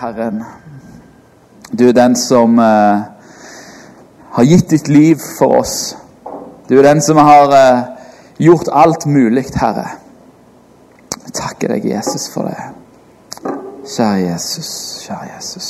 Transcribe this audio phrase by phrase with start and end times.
[0.00, 0.44] Herren.
[1.78, 3.00] Du er den som eh,
[4.30, 5.96] har gitt ditt liv for oss.
[6.68, 7.82] Du er den som har eh,
[8.40, 9.88] gjort alt mulig, Herre.
[11.24, 12.56] Jeg takker deg, Jesus, for det.
[13.84, 14.70] Kjære Jesus,
[15.04, 15.68] kjære Jesus.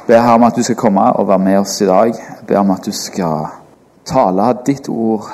[0.00, 2.10] Jeg ber her om at du skal komme og være med oss i dag.
[2.10, 3.46] Jeg ber om at du skal
[4.08, 5.30] tale ditt ord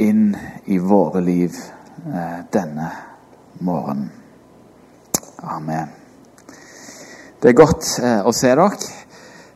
[0.00, 0.34] inn
[0.66, 1.54] i våre liv
[2.10, 2.90] eh, denne
[3.60, 4.10] morgenen.
[5.46, 5.99] Amen.
[7.40, 8.66] Det er godt eh, å se dere.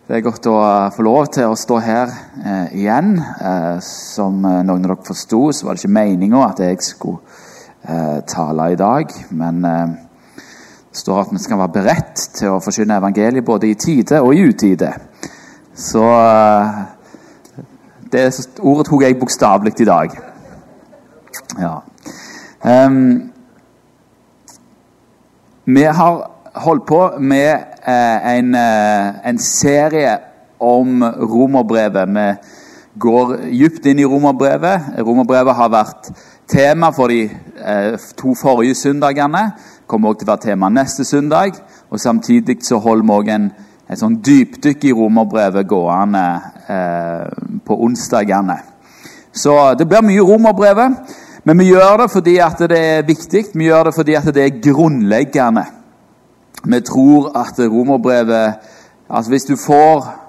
[0.08, 3.10] Det er godt å eh, få lov til å stå her eh, igjen.
[3.20, 7.20] Eh, som eh, noen av dere forsto, så var det ikke meninga at jeg skulle
[7.84, 9.12] eh, tale i dag.
[9.36, 14.24] Men det står at vi skal være beredt til å forkynne evangeliet både i tide
[14.24, 14.94] og i utide.
[15.76, 16.08] Så
[18.14, 18.28] det
[18.64, 20.20] ordet tok jeg bokstavelig i dag.
[21.60, 21.74] Ja.
[22.64, 23.28] Um,
[25.68, 27.52] vi har holdt på med
[27.86, 30.18] eh, en, eh, en, serie
[30.58, 32.08] om romerbrevet.
[32.08, 32.28] Vi
[32.98, 34.94] går dypt inn i romerbrevet.
[34.98, 36.12] Romerbrevet har vært
[36.48, 39.50] tema for de eh, to forrige søndagene.
[39.86, 41.58] Kommer også til å være tema neste søndag.
[41.90, 43.50] Og Samtidig så holder vi også en,
[43.90, 46.24] et sånn dypdykk i romerbrevet gående
[46.70, 47.28] eh,
[47.66, 48.60] på onsdagene.
[49.34, 51.20] Så det blir mye romerbrevet.
[51.44, 54.44] Men vi gjør det fordi at det er viktig, vi gjør det fordi at det
[54.46, 55.64] er grunnleggende.
[56.64, 58.54] Vi tror at romerbrevet
[59.08, 60.20] altså Hvis du får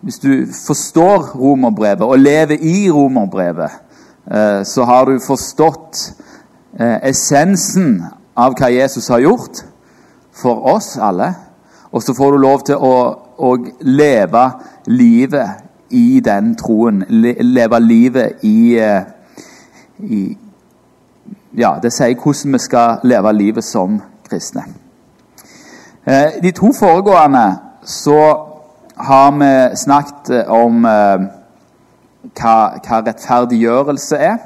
[0.00, 3.70] Hvis du forstår romerbrevet og lever i romerbrevet,
[4.30, 6.14] eh, så har du forstått
[6.78, 8.04] eh, essensen
[8.36, 9.64] av hva Jesus har gjort
[10.32, 11.32] for oss alle.
[11.90, 12.94] Og så får du lov til å,
[13.38, 14.44] å leve
[14.86, 17.02] livet i den troen.
[17.40, 19.02] leve livet i eh,
[19.98, 20.38] i,
[21.56, 24.66] ja, Det sier hvordan vi skal leve livet som kristne.
[26.08, 28.46] Eh, de to foregående så
[28.96, 31.22] har vi snakket om eh,
[32.30, 34.36] hva, hva rettferdiggjørelse er.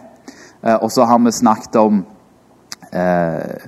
[0.65, 1.99] Eh, og så har vi snakket om
[2.97, 3.67] eh,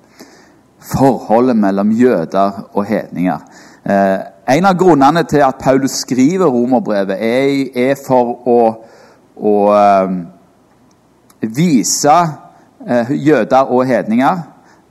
[0.80, 3.44] forholdet mellom jøder og hedninger.
[3.84, 4.20] Eh,
[4.56, 8.56] en av grunnene til at Paulus skriver romerbrevet, er, er for å,
[9.36, 10.16] å eh,
[11.44, 12.16] vise
[12.88, 14.40] eh, jøder og hedninger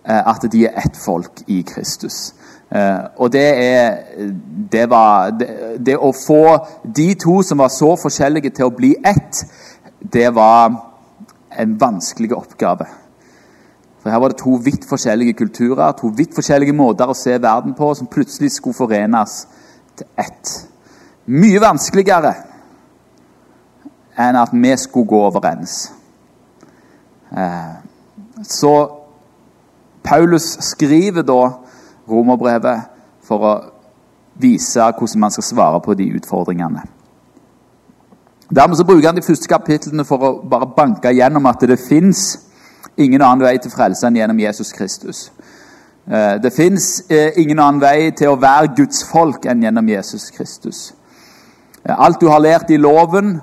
[0.05, 2.35] eh, at de er ett folk i Kristus.
[2.71, 3.97] Eh, og det er
[4.71, 5.49] det, var, det,
[5.85, 6.43] det å få
[6.83, 9.43] de to som var så forskjellige, til å bli ett,
[10.13, 10.71] det var
[11.51, 12.87] en vanskelig oppgave.
[14.01, 17.75] For Her var det to vidt forskjellige kulturer, to vidt forskjellige måter å se verden
[17.77, 19.43] på, som plutselig skulle forenes
[19.99, 20.53] til ett.
[21.27, 22.33] Mye vanskeligere
[24.17, 25.91] enn at vi skulle gå overens.
[27.35, 27.75] Eh,
[28.47, 28.73] så
[30.03, 31.41] Paulus skriver da
[32.11, 32.89] romerbrevet
[33.25, 33.53] for å
[34.41, 36.83] vise hvordan man skal svare på de utfordringene.
[38.55, 42.39] Dermed så bruker han de første kapitlene for å bare banke gjennom at det fins
[42.99, 45.29] ingen annen vei til frelse enn gjennom Jesus Kristus.
[46.07, 50.27] Eh, det fins eh, ingen annen vei til å være Guds folk enn gjennom Jesus
[50.35, 50.89] Kristus.
[51.81, 53.39] Alt du har lært i loven,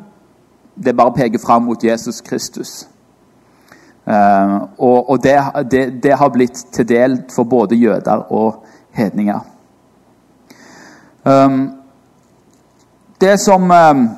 [0.76, 2.84] det bare peker fram mot Jesus Kristus.
[4.08, 5.36] Uh, og, det,
[5.70, 8.64] det, det, har blitt til del for både jøder og
[8.96, 9.40] hedninger.
[11.24, 11.70] Um,
[13.20, 14.08] det som um,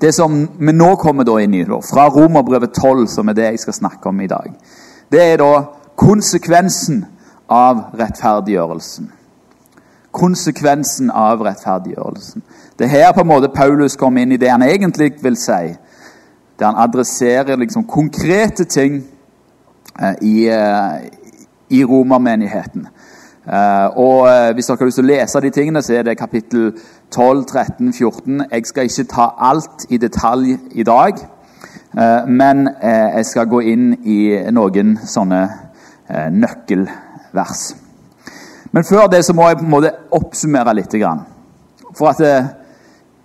[0.00, 3.74] Det som vi nå kommer inn i, fra Romerbrevet 12, som er det jeg skal
[3.74, 4.50] snakke om i dag,
[5.12, 5.62] det er da
[5.94, 7.04] konsekvensen
[7.48, 9.12] av rettferdiggjørelsen.
[10.10, 12.42] Konsekvensen av rettferdiggjørelsen.
[12.78, 15.76] Det er her på en måte Paulus kommer inn i det han egentlig vil si
[16.62, 19.04] der han adresserer liksom konkrete ting
[20.02, 21.10] eh, i, eh,
[21.70, 22.86] i romermenigheten.
[23.46, 26.72] Eh, og Hvis dere har lyst til å lese de tingene, så er det kapittel
[27.10, 28.44] 12, 13, 14.
[28.52, 31.18] Jeg skal ikke ta alt i detalj i dag,
[32.26, 35.40] men jeg skal gå inn i noen sånne
[36.32, 37.74] nøkkelvers.
[38.72, 40.96] Men før det så må jeg på en måte oppsummere litt.
[41.98, 42.32] For at det,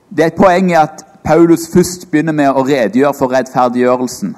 [0.09, 4.35] det er et poeng i at Paulus først begynner med å redegjøre for rettferdiggjørelsen.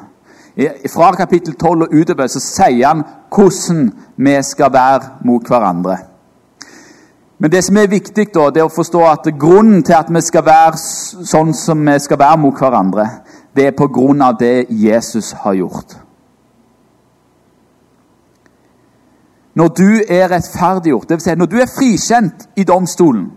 [0.89, 5.97] Fra kapittel 12 og utover så sier han hvordan vi skal være mot hverandre.
[7.39, 10.21] Men det som er viktig, da, det er å forstå at grunnen til at vi
[10.25, 10.81] skal være
[11.29, 13.05] sånn som vi skal være mot hverandre,
[13.55, 15.93] det er på grunn av det Jesus har gjort.
[19.53, 21.23] Når du er rettferdiggjort, dvs.
[21.29, 23.29] Si når du er frikjent i domstolen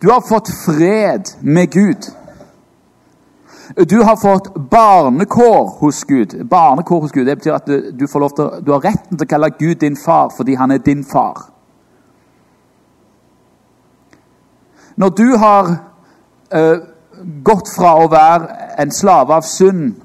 [0.00, 2.12] du har fått fred med Gud.
[3.76, 6.46] Du har fått barnekår hos Gud.
[6.46, 9.80] Barnekår hos Gud, Det betyr at du, til, du har retten til å kalle Gud
[9.80, 11.50] din far fordi han er din far.
[14.96, 15.68] Når du har
[16.54, 16.78] uh,
[17.44, 18.48] gått fra å være
[18.82, 19.98] en slave av synd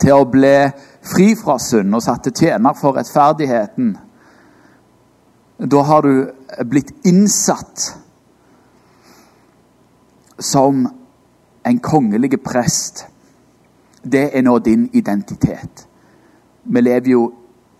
[0.00, 0.70] til å bli
[1.02, 3.92] fri fra synd og satt til tjener for rettferdigheten,
[5.60, 7.90] da har du blitt innsatt
[10.40, 10.86] som
[11.66, 13.06] en kongelig prest.
[14.02, 15.86] Det er nå din identitet.
[16.64, 17.32] Vi lever jo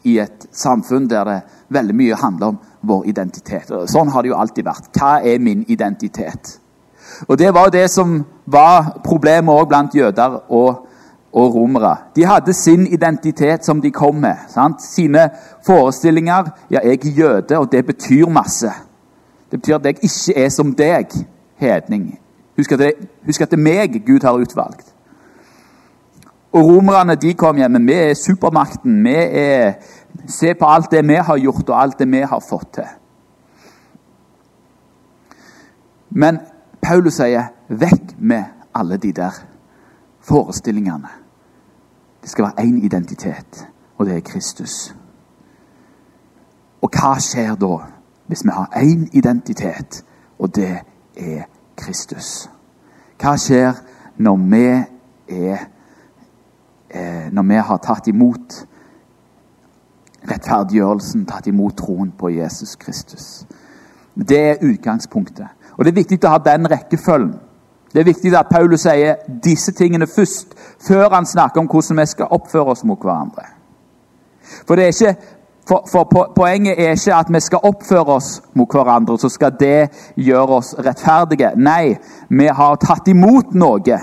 [0.05, 3.73] i et samfunn der det veldig mye handler om vår identitet.
[3.89, 4.91] Sånn har det jo alltid vært.
[4.97, 6.59] Hva er min identitet?
[7.29, 10.87] Og Det var jo det som var problemet òg blant jøder og,
[11.33, 11.97] og, romere.
[12.17, 14.37] De hadde sin identitet som de kom med.
[14.49, 14.83] Sant?
[14.83, 15.29] Sine
[15.67, 16.51] forestillinger.
[16.71, 18.73] Ja, jeg er jøde, og det betyr masse.
[19.51, 21.07] Det betyr at jeg ikke er som deg,
[21.61, 22.19] hedning.
[22.61, 22.93] Husk at, det,
[23.27, 24.91] husk at det er meg Gud har utvalgt.
[26.53, 27.79] Og romerne de kom hjem.
[27.87, 28.99] Vi er supermakten.
[29.05, 29.73] Vi er
[30.27, 32.89] Se på alt det vi har gjort, og alt det vi har fått til.
[36.11, 36.41] Men
[36.83, 39.31] Paulus sier 'vekk med alle de der
[40.21, 41.15] forestillingene'.
[42.23, 43.69] Det skal være én identitet,
[43.99, 44.97] og det er Kristus.
[46.83, 47.77] Og hva skjer da,
[48.27, 50.05] hvis vi har én identitet,
[50.39, 50.79] og det
[51.17, 51.43] er
[51.81, 52.49] Kristus?
[53.21, 53.79] Hva skjer
[54.21, 54.65] når vi
[55.31, 55.67] er
[56.91, 58.57] eh, Når vi har tatt imot
[60.31, 63.47] rettferdiggjørelsen, tatt imot troen på Jesus Kristus.
[64.15, 65.47] Det er utgangspunktet.
[65.79, 67.39] Og Det er viktig å ha den rekkefølgen.
[67.93, 70.55] Det er viktig at Paulus sier disse tingene først,
[70.87, 73.47] før han snakker om hvordan vi skal oppføre oss mot hverandre.
[74.67, 75.15] For, det er ikke,
[75.69, 79.91] for, for Poenget er ikke at vi skal oppføre oss mot hverandre, så skal det
[80.17, 81.53] gjøre oss rettferdige.
[81.57, 81.97] Nei,
[82.29, 83.99] vi har tatt imot noe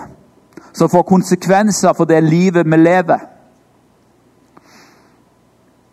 [0.77, 3.19] som får konsekvenser for det livet vi lever.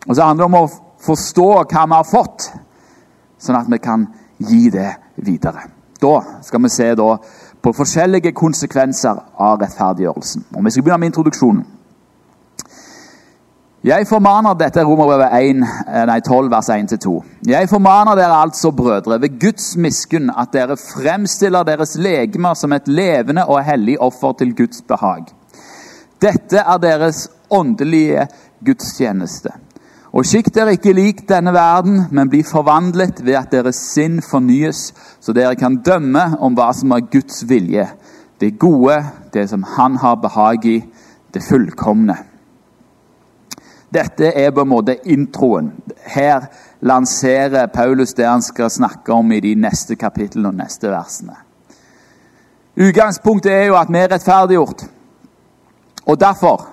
[0.07, 0.73] Og så handler det om å
[1.05, 2.51] forstå hva vi har fått,
[3.41, 4.05] sånn at vi kan
[4.37, 5.65] gi det videre.
[6.01, 10.45] Da skal vi se på forskjellige konsekvenser av rettferdiggjørelsen.
[10.55, 11.65] Og Vi skal begynne med introduksjonen.
[13.85, 17.11] Jeg formaner dette er Romerbrevet 12, vers 1-2.
[17.45, 22.87] Jeg formaner dere altså, brødre, ved Guds miskunn, at dere fremstiller deres legemer som et
[22.89, 25.29] levende og hellig offer til Guds behag.
[26.17, 28.25] Dette er deres åndelige
[28.65, 29.53] gudstjeneste.
[30.17, 34.95] Og skikk dere ikke lik denne verden, men bli forvandlet ved at deres sinn fornyes,
[35.21, 37.85] så dere kan dømme om hva som er Guds vilje,
[38.41, 39.03] det gode,
[39.33, 40.79] det som Han har behag i,
[41.33, 42.23] det fullkomne.
[43.95, 45.71] Dette er på en måte introen.
[46.03, 46.49] Her
[46.83, 51.37] lanserer Paulus det han skal snakke om i de neste kapitlene og neste versene.
[52.75, 54.83] Utgangspunktet er jo at vi er rettferdiggjort.
[56.05, 56.65] Og derfor,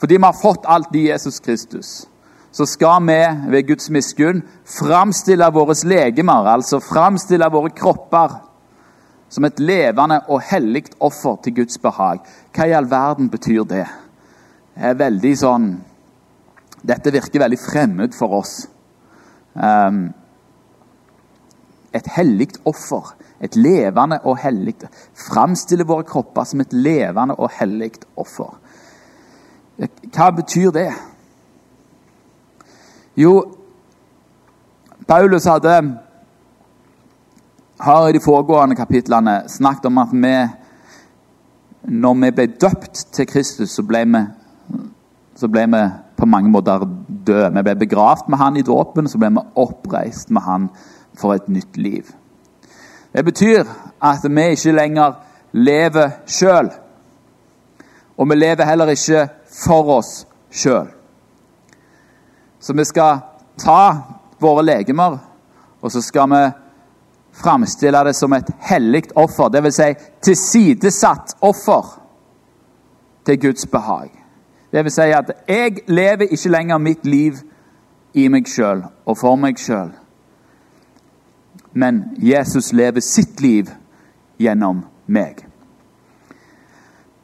[0.00, 1.90] fordi vi har fått alt i Jesus Kristus,
[2.52, 3.18] så skal vi
[3.52, 8.40] ved Guds miskunn framstille våre legemer, altså framstille våre kropper,
[9.30, 12.24] som et levende og hellig offer til Guds behag.
[12.56, 13.86] Hva i all verden betyr det?
[14.74, 15.68] Det er veldig sånn
[16.86, 18.54] Dette virker veldig fremmed for oss.
[19.54, 20.10] Um,
[21.92, 23.14] et hellig offer.
[23.40, 24.74] Et levende og hellig
[25.16, 28.52] Framstille våre kropper som et levende og hellig offer.
[30.12, 30.90] Hva betyr det?
[33.16, 33.32] Jo,
[35.08, 35.78] Paulus hadde
[37.80, 40.34] har i de foregående kapitlene snakket om at vi
[41.82, 44.20] når vi ble døpt til Kristus, så ble vi,
[45.36, 45.80] så ble vi
[46.20, 46.84] på mange måter
[47.26, 47.50] død.
[47.54, 50.68] Vi ble begravd med han i dåpen, så ble vi oppreist med han
[51.18, 52.12] for et nytt liv.
[53.12, 53.64] Det betyr
[54.02, 55.18] at vi ikke lenger
[55.52, 56.70] lever sjøl.
[58.18, 59.26] Og vi lever heller ikke
[59.64, 60.88] for oss sjøl.
[62.60, 63.22] Så vi skal
[63.58, 63.82] ta
[64.40, 65.18] våre legemer,
[65.80, 66.42] og så skal vi
[67.40, 69.48] framstille det som et hellig offer.
[69.48, 69.76] Dvs.
[69.80, 71.96] Si, tilsidesatt offer
[73.26, 74.19] til Guds behag.
[74.72, 77.40] Det vil si at jeg lever ikke lenger mitt liv
[78.14, 79.90] i meg sjøl og for meg sjøl.
[81.72, 83.70] Men Jesus lever sitt liv
[84.38, 85.46] gjennom meg.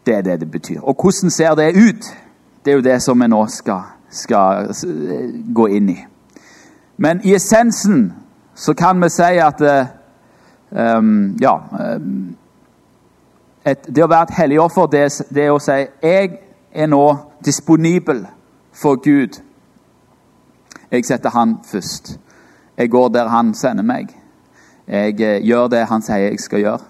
[0.06, 0.80] Det er det det betyr.
[0.80, 2.04] Og hvordan ser det ut?
[2.64, 4.72] Det er jo det som vi nå skal skal
[5.54, 5.98] gå inn i.
[6.96, 8.12] Men i essensen
[8.54, 9.62] så kan vi si at
[10.70, 11.58] um, Ja.
[11.96, 12.36] Um,
[13.66, 15.00] et, det å være et hellig offer, det,
[15.34, 16.36] det er å si jeg
[16.72, 18.26] er nå disponibel
[18.72, 19.42] for Gud.
[20.90, 22.20] Jeg setter Han først.
[22.76, 24.08] Jeg går der Han sender meg.
[24.88, 26.80] Jeg uh, gjør det Han sier jeg skal gjøre.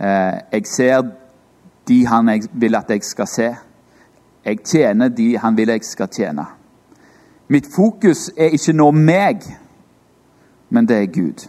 [0.00, 1.02] Uh, jeg ser
[1.88, 3.56] de han vil at jeg skal se.
[4.44, 6.46] Jeg tjener de han vil jeg skal tjene.
[7.48, 9.42] Mitt fokus er ikke nå meg,
[10.70, 11.48] men det er Gud.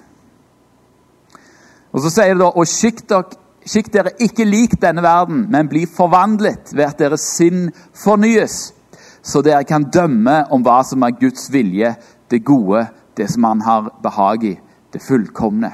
[1.92, 5.70] Og Så sier det da og skikk dere, skikk dere ikke lik denne verden, men
[5.70, 8.74] bli forvandlet ved at deres sinn fornyes,
[9.22, 11.94] så dere kan dømme om hva som er Guds vilje,
[12.32, 12.88] det gode,
[13.18, 14.56] det som Han har behag i,
[14.94, 15.72] det fullkomne.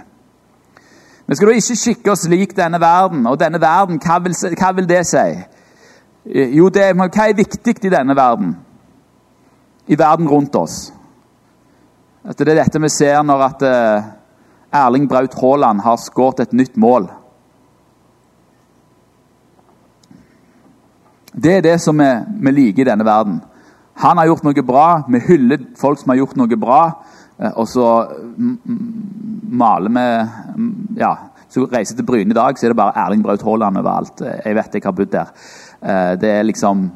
[1.28, 3.26] Vi skal da ikke skikke oss lik denne verden.
[3.28, 5.26] Og denne verden, hva vil, hva vil det si?
[6.56, 8.54] Jo, det, hva er viktig i denne verden?
[9.88, 10.78] I verden rundt oss?
[12.24, 14.08] At det er dette vi ser når at uh,
[14.76, 17.10] Erling Braut Haaland har skåret et nytt mål.
[21.38, 23.42] Det er det som vi, liker i denne verden.
[24.02, 24.88] Han har gjort noe bra.
[25.10, 26.82] Vi hyller folk som har gjort noe bra.
[27.38, 27.88] Eh, og så
[29.48, 30.06] maler vi
[30.98, 31.12] ja,
[31.50, 34.22] Så reiser til Bryne i dag, så er det bare Erling Braut Haaland overalt.
[34.22, 35.30] Jeg vet jeg har bodd der.
[35.82, 36.90] Eh, det er liksom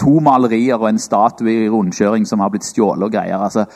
[0.00, 3.36] to malerier og en statue i rundkjøring som har blitt stjålet og greier.
[3.36, 3.66] Altså,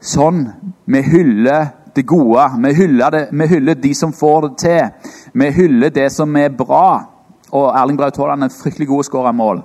[0.00, 0.46] sånn.
[0.88, 2.48] Vi hyller det gode.
[2.64, 5.12] Vi hyller, det, vi hyller de som får det til.
[5.36, 7.17] Vi hyller det som er bra.
[7.52, 9.62] Og Erling Braut Haaland er fryktelig god å skåre mål.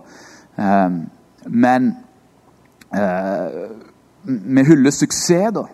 [1.49, 1.89] Men
[4.23, 5.65] vi hyller suksess, da.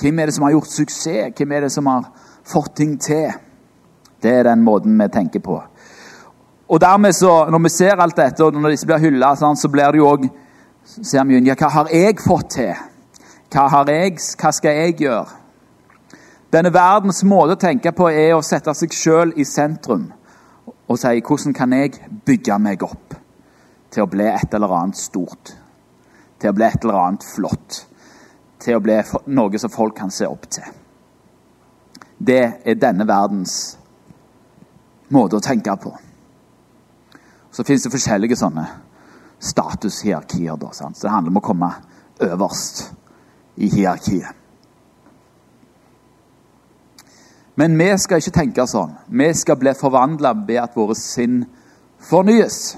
[0.00, 1.34] Hvem er det som har gjort suksess?
[1.36, 2.08] Hvem er det som har
[2.48, 3.30] fått ting til?
[4.22, 5.60] Det er den måten vi tenker på.
[6.68, 9.92] Og dermed så, Når vi ser alt dette, og når disse blir hylla, så blir
[9.92, 10.30] det jo òg
[10.84, 12.74] ser vi ja, Hva har jeg fått til?
[13.52, 15.41] Hva, jeg, hva skal jeg gjøre?
[16.52, 20.10] Denne verdens måte å tenke på er å sette seg sjøl i sentrum
[20.66, 23.16] og si hvordan kan jeg bygge meg opp
[23.92, 25.54] til å bli et eller annet stort
[26.42, 27.84] til å bli et eller annet flott.
[28.62, 28.98] Til å bli
[29.34, 30.66] noe som folk kan se opp til.
[32.18, 33.76] Det er denne verdens
[35.14, 35.92] måte å tenke på.
[37.52, 38.66] Så fins det forskjellige sånne
[39.42, 40.58] statushierarkier.
[40.72, 41.72] Så det handler om å komme
[42.22, 42.88] øverst
[43.56, 44.41] i hierarkiet.
[47.56, 48.94] Men vi skal ikke tenke sånn.
[49.08, 51.42] Vi skal bli forvandla ved at våre sinn
[52.00, 52.76] fornyes.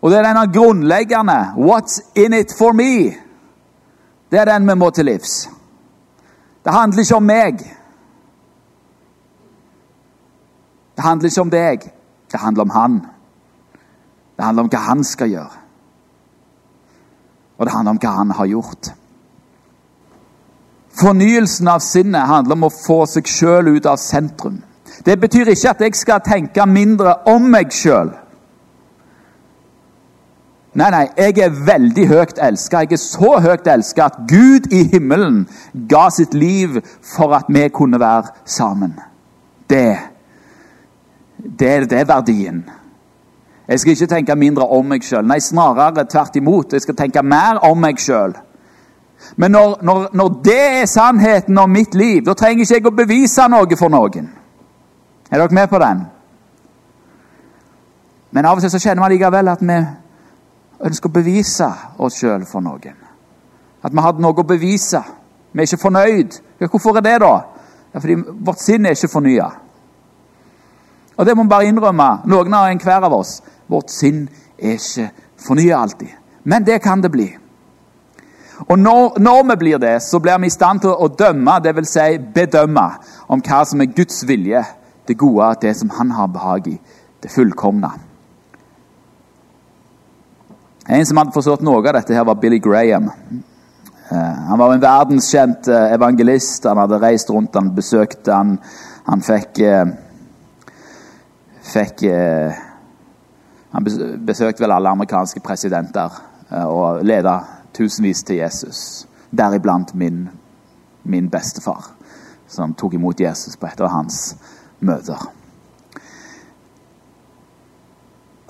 [0.00, 3.16] Og det er denne grunnleggende 'What's in it for me?'
[4.30, 5.48] Det er den vi må til livs.
[6.64, 7.58] Det handler ikke om meg.
[10.96, 11.92] Det handler ikke om deg.
[12.32, 13.06] Det handler om han.
[14.36, 15.56] Det handler om hva han skal gjøre.
[17.58, 18.94] Og det handler om hva han har gjort.
[20.94, 24.60] Fornyelsen av sinnet handler om å få seg sjøl ut av sentrum.
[25.04, 28.12] Det betyr ikke at jeg skal tenke mindre om meg sjøl.
[30.74, 32.82] Nei, nei, jeg er veldig høyt elska.
[32.82, 35.44] Jeg er så høyt elska at Gud i himmelen
[35.90, 36.80] ga sitt liv
[37.14, 38.96] for at vi kunne være sammen.
[39.70, 39.98] Det,
[41.38, 42.64] det, det er verdien.
[43.68, 45.22] Jeg skal ikke tenke mindre om meg sjøl.
[45.26, 46.74] Nei, snarere tvert imot.
[46.74, 48.34] Jeg skal tenke mer om meg sjøl.
[49.36, 52.94] Men når, når, når, det er sannheten om mitt liv, da trenger ikke jeg å
[52.94, 54.28] bevise noe for noen.
[55.30, 56.04] Er dere med på den?
[58.34, 59.80] Men av og til så kjenner man likevel at vi
[60.84, 62.96] ønsker å bevise oss sjøl for noen.
[63.84, 65.02] At vi hadde noe å bevise.
[65.52, 66.40] Vi er ikke fornøyd.
[66.60, 67.34] Ja, hvorfor er det, da?
[67.94, 68.16] Ja, fordi
[68.46, 69.50] vårt sinn er ikke fornya.
[71.14, 73.36] Og det må vi bare innrømme, noen av enhver av oss.
[73.70, 74.24] Vårt sinn
[74.58, 75.10] er ikke
[75.46, 76.10] fornya alltid.
[76.44, 77.28] Men det kan det bli.
[78.68, 81.90] Og når, når, vi blir det, så blir vi i stand til å dømme, dvs.
[81.90, 82.86] Si bedømme,
[83.28, 84.62] om hva som er Guds vilje,
[85.08, 86.78] det gode, det som Han har behag i,
[87.22, 87.90] det fullkomne.
[90.88, 93.10] En som hadde forstått noe av dette, her var Billy Graham.
[94.10, 96.66] Eh, han var en verdenskjent eh, evangelist.
[96.68, 98.58] Han hadde reist rundt, han besøkte han.
[99.08, 99.84] Han fikk eh,
[101.64, 102.02] Fikk
[103.72, 103.86] Han
[104.28, 106.12] besøkte vel alle amerikanske presidenter
[106.68, 107.38] og leda
[107.74, 109.06] tusenvis til Jesus.
[109.30, 110.28] Deriblant min,
[111.04, 111.90] min bestefar,
[112.48, 114.36] som tok imot Jesus på et av hans
[114.80, 115.18] møter.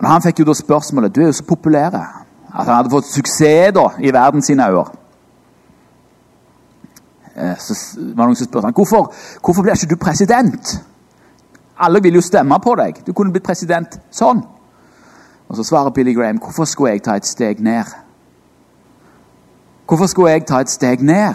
[0.04, 1.95] Han fikk jo da spørsmålet Du er jo så populær.
[2.54, 4.85] At han hadde fått suksess da, i verden sine øyne.
[7.37, 9.09] Eh, så var det noen som spurte han, hvorfor,
[9.43, 10.76] hvorfor blir ikke du president.
[11.78, 13.00] Alle vil jo stemme på deg.
[13.07, 14.45] Du kunne blitt president sånn.
[15.49, 17.90] Og Så svarer Billy Graham hvorfor skulle jeg ta et steg ned?
[19.87, 21.35] Hvorfor skulle jeg ta et steg ned?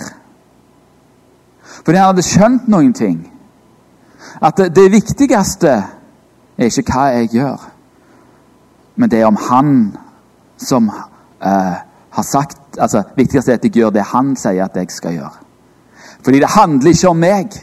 [1.86, 3.20] Fordi han hadde skjønt noen ting.
[4.41, 5.75] At det, det viktigste
[6.58, 7.68] er ikke hva jeg gjør,
[8.96, 9.75] men det er om han
[10.58, 11.77] som eh,
[12.10, 15.46] har sagt altså viktigste er at jeg gjør det han sier at jeg skal gjøre.
[16.24, 17.53] Fordi det handler ikke om meg.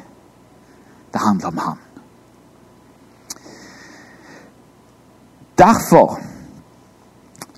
[1.12, 1.82] Det handler om han.
[5.58, 6.18] Derfor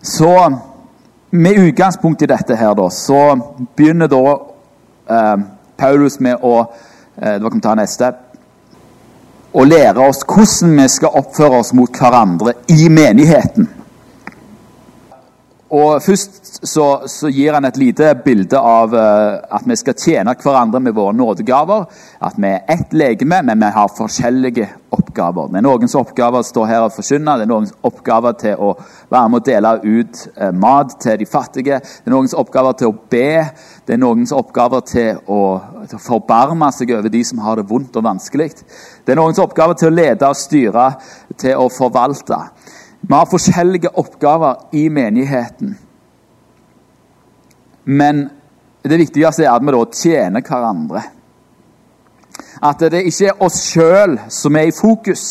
[0.03, 0.61] så
[1.31, 3.39] med utgangspunkt i dette her, da, så
[3.77, 4.23] begynner da
[5.11, 5.35] eh,
[5.77, 8.13] Paulus med å eh, var kan ta neste
[9.53, 13.69] å lære oss hvordan vi skal oppføre oss mot hverandre i menigheten.
[15.69, 20.35] Og Først så, så, gir han et lite bilde av uh, at vi skal tjene
[20.35, 21.85] hverandre med våre nådegaver.
[22.19, 25.53] At vi er ett legeme, men vi har forskjellige oppgaver.
[25.53, 28.73] Det er noens oppgaver å stå her og forkynne, det er noens oppgaver til å
[29.13, 31.79] være med å dele ut uh, mat til de fattige.
[31.79, 33.33] Det er noens oppgaver til å be.
[33.87, 35.43] Det er noens oppgaver til å,
[35.87, 38.51] til å forbarme seg over de som har det vondt og vanskelig.
[39.07, 40.91] Det er noens oppgaver til å lede og styre,
[41.39, 42.43] til å forvalte.
[42.99, 45.77] Vi har forskjellige oppgaver i menigheten.
[47.89, 48.27] Men
[48.85, 51.03] det viktigste er at vi da tjener hverandre.
[52.61, 55.23] At det ikke er oss sjøl som er i fokus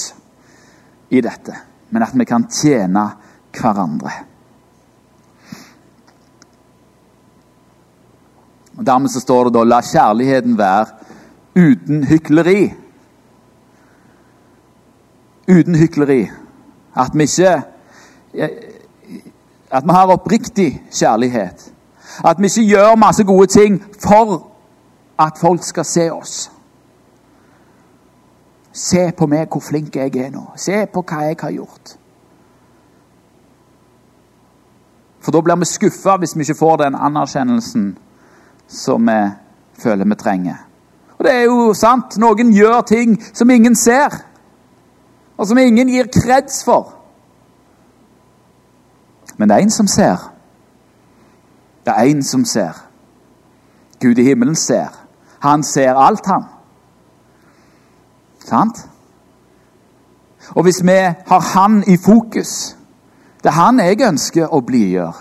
[1.13, 1.53] i dette,
[1.93, 3.03] men at vi kan tjene
[3.53, 4.15] hverandre.
[8.77, 10.85] Og Dermed så står det da 'la kjærligheten være
[11.55, 12.73] uten hykleri'.
[15.47, 16.31] Uten hykleri.
[16.95, 17.63] At vi ikke
[19.71, 21.76] At vi har oppriktig kjærlighet.
[22.25, 24.47] At vi ikke gjør masse gode ting for
[25.19, 26.51] at folk skal se oss.
[28.73, 30.43] Se på meg, hvor flink jeg er nå.
[30.55, 31.97] Se på hva jeg har gjort.
[35.21, 37.97] For da blir vi skuffa hvis vi ikke får den anerkjennelsen
[38.67, 39.17] som vi
[39.81, 40.63] føler vi trenger.
[41.17, 42.19] Og det er jo sant.
[42.21, 44.13] Noen gjør ting som ingen ser
[45.37, 46.93] og som ingen gir kreds for.
[49.37, 50.36] Men det er en som ser.
[51.87, 52.73] Det er en som ser.
[54.01, 54.87] Gud i himmelen ser.
[55.39, 56.43] Han ser alt, han.
[58.45, 58.89] Sant?
[60.49, 62.77] Og hvis vi har han i fokus
[63.43, 65.13] Det er han jeg ønsker å blidgjøre,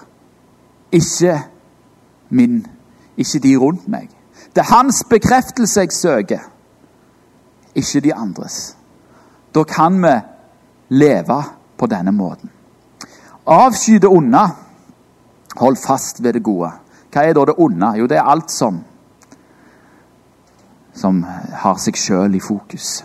[0.92, 1.34] ikke
[2.30, 2.66] min,
[3.16, 4.08] ikke de rundt meg.
[4.54, 6.40] Det er hans bekreftelse jeg søker,
[7.74, 8.76] ikke de andres.
[9.54, 10.14] Da kan vi
[10.88, 11.42] leve
[11.78, 12.50] på denne måten.
[13.46, 14.48] Avsky det onde.
[15.58, 16.70] Hold fast ved det gode.
[17.12, 17.92] Hva er da det onde?
[18.00, 18.82] Jo, det er alt som
[20.96, 21.20] som
[21.52, 23.02] har seg sjøl i fokus.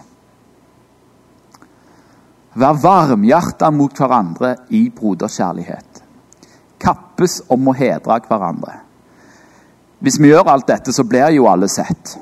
[2.55, 6.01] Vær varmhjerta mot hverandre i broderkjærlighet.
[6.81, 8.77] Kappes om å hedre hverandre.
[10.01, 12.15] Hvis vi gjør alt dette, så blir jo alle sett.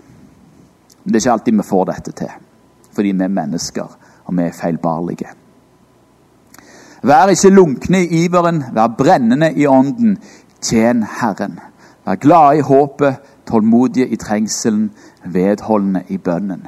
[1.04, 2.34] Men det er ikke alltid vi får dette til,
[2.94, 3.94] fordi vi er mennesker
[4.26, 5.32] og vi er feilbarlige.
[7.04, 10.18] Vær ikke lunkne i iveren, vær brennende i ånden.
[10.62, 11.60] Tjen Herren.
[12.06, 13.16] Vær glade i håpet,
[13.48, 14.92] tålmodige i trengselen,
[15.26, 16.68] vedholdende i bønnen.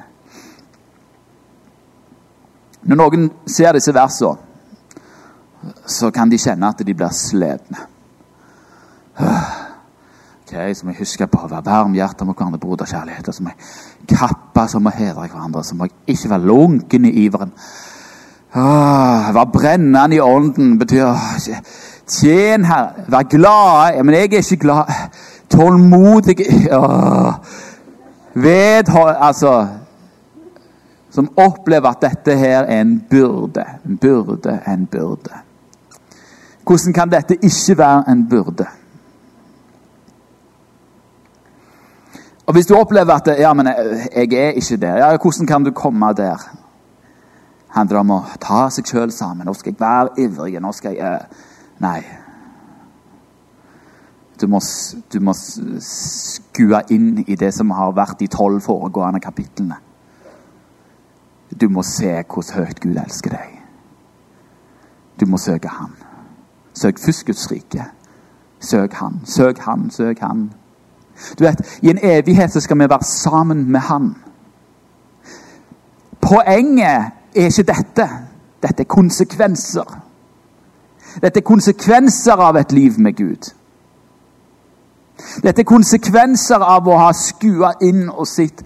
[2.81, 4.37] Når noen ser disse versene,
[5.85, 7.83] så kan de kjenne at de blir slitne.
[9.21, 13.29] Ok, Så må jeg huske på å være varmhjertet mot hverandre, broderkjærlighet.
[13.35, 15.63] Så må jeg kappe, så må jeg hedre hverandre.
[15.63, 17.53] Så må jeg ikke være lunken i iveren.
[18.55, 21.13] Åh, være brennende i ånden betyr
[22.07, 22.87] Tjen her.
[23.07, 24.03] Vær glad.
[24.03, 24.83] Men jeg er ikke glad.
[25.49, 26.35] Tålmodig
[28.33, 29.67] Vedhold Altså
[31.11, 33.65] Som opplever at dette her er en byrde.
[33.85, 35.33] En byrde, en byrde.
[36.67, 38.65] Hvordan kan dette ikke være en byrde?
[42.45, 45.71] Og Hvis du opplever at ja, men jeg er ikke der, ja, hvordan kan du
[45.71, 46.60] komme der?
[47.71, 49.47] Handler om å ta seg sjøl sammen?
[49.47, 50.59] Nå skal jeg være ivrig.
[50.61, 51.21] nå skal jeg...
[51.21, 51.47] Uh,
[51.83, 52.01] nei.
[54.41, 54.59] Du må,
[55.13, 59.77] du må skue inn i det som har vært de tolv foregående kapitlene.
[61.51, 63.57] Du må se hvordan høyt Gud elsker deg.
[65.19, 65.93] Du må søke Han.
[66.73, 67.85] Søk først Guds rike.
[68.59, 70.51] Søk Han, søk Han, søk Han.
[71.39, 74.15] Du vet, I en evighet så skal vi være sammen med Han.
[76.21, 78.07] Poenget er ikke dette.
[78.61, 79.97] Dette er konsekvenser.
[81.21, 83.51] Dette er konsekvenser av et liv med Gud.
[85.43, 88.63] Dette er konsekvenser av å ha skua inn og sett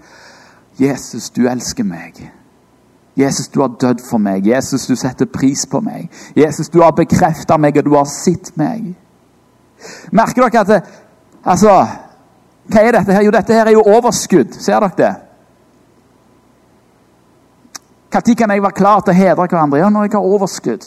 [0.76, 2.18] Jesus, du elsker meg.
[3.16, 4.44] Jesus, du har dødd for meg.
[4.46, 6.10] Jesus, du setter pris på meg.
[6.36, 8.90] Jesus, du har bekrefta meg, og du har sett meg.
[10.12, 10.80] Merker dere at det,
[11.44, 11.78] altså,
[12.68, 13.24] hva er dette her?
[13.24, 14.58] Jo, dette her er jo overskudd.
[14.60, 15.14] Ser dere det?
[18.16, 19.78] Når kan jeg være klar til å hedre hverandre?
[19.78, 20.86] Ja, når jeg har overskudd.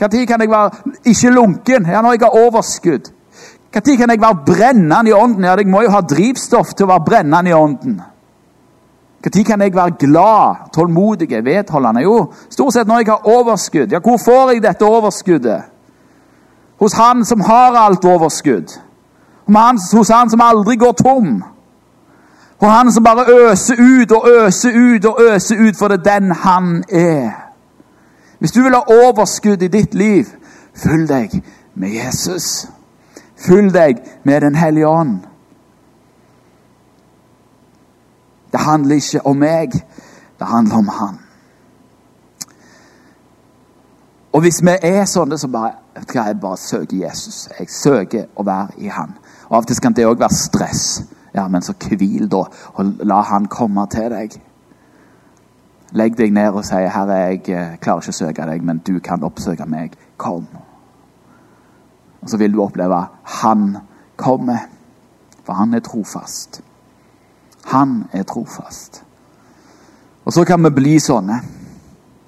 [0.00, 0.70] Når kan jeg være
[1.04, 1.86] ikke lunken?
[1.90, 3.10] Ja, når jeg har overskudd.
[3.74, 5.44] Når kan jeg være brennende i ånden?
[5.44, 8.00] Ja, jeg må jo ha drivstoff til å være brennende i ånden.
[9.24, 12.02] Når kan jeg være glad, tålmodig, vedholdende?
[12.02, 13.92] Jo, stort sett når jeg har overskudd.
[13.92, 15.62] Ja, hvor får jeg dette overskuddet?
[16.78, 18.70] Hos Han som har alt overskudd.
[19.46, 21.42] Hos Han som aldri går tom.
[22.62, 26.18] Og Han som bare øser ut og øser ut og øser ut, for det er
[26.18, 27.30] den Han er.
[28.38, 30.24] Hvis du vil ha overskudd i ditt liv,
[30.74, 31.42] følg deg
[31.74, 32.68] med Jesus.
[33.46, 33.94] Følg deg
[34.24, 35.18] med Den hellige ånd.
[38.52, 39.72] Det handler ikke om meg,
[40.38, 41.18] det handler om Han.
[44.32, 45.72] Og hvis vi er sånne som bare
[46.14, 49.12] jeg bare søker Jesus, jeg søker å være i Han
[49.48, 51.02] Og Av og til kan det òg være stress.
[51.34, 54.36] Ja, men så hvil, da, og la Han komme til deg.
[55.92, 58.98] Legg deg ned og si 'Herre, jeg eh, klarer ikke å søke deg, men du
[59.00, 59.96] kan oppsøke meg.
[60.16, 60.48] Kom.'
[62.22, 63.76] Og så vil du oppleve Han
[64.16, 64.68] kommer,
[65.44, 66.62] for Han er trofast.
[67.64, 69.04] Han er trofast.
[70.24, 71.40] Og så kan vi bli sånne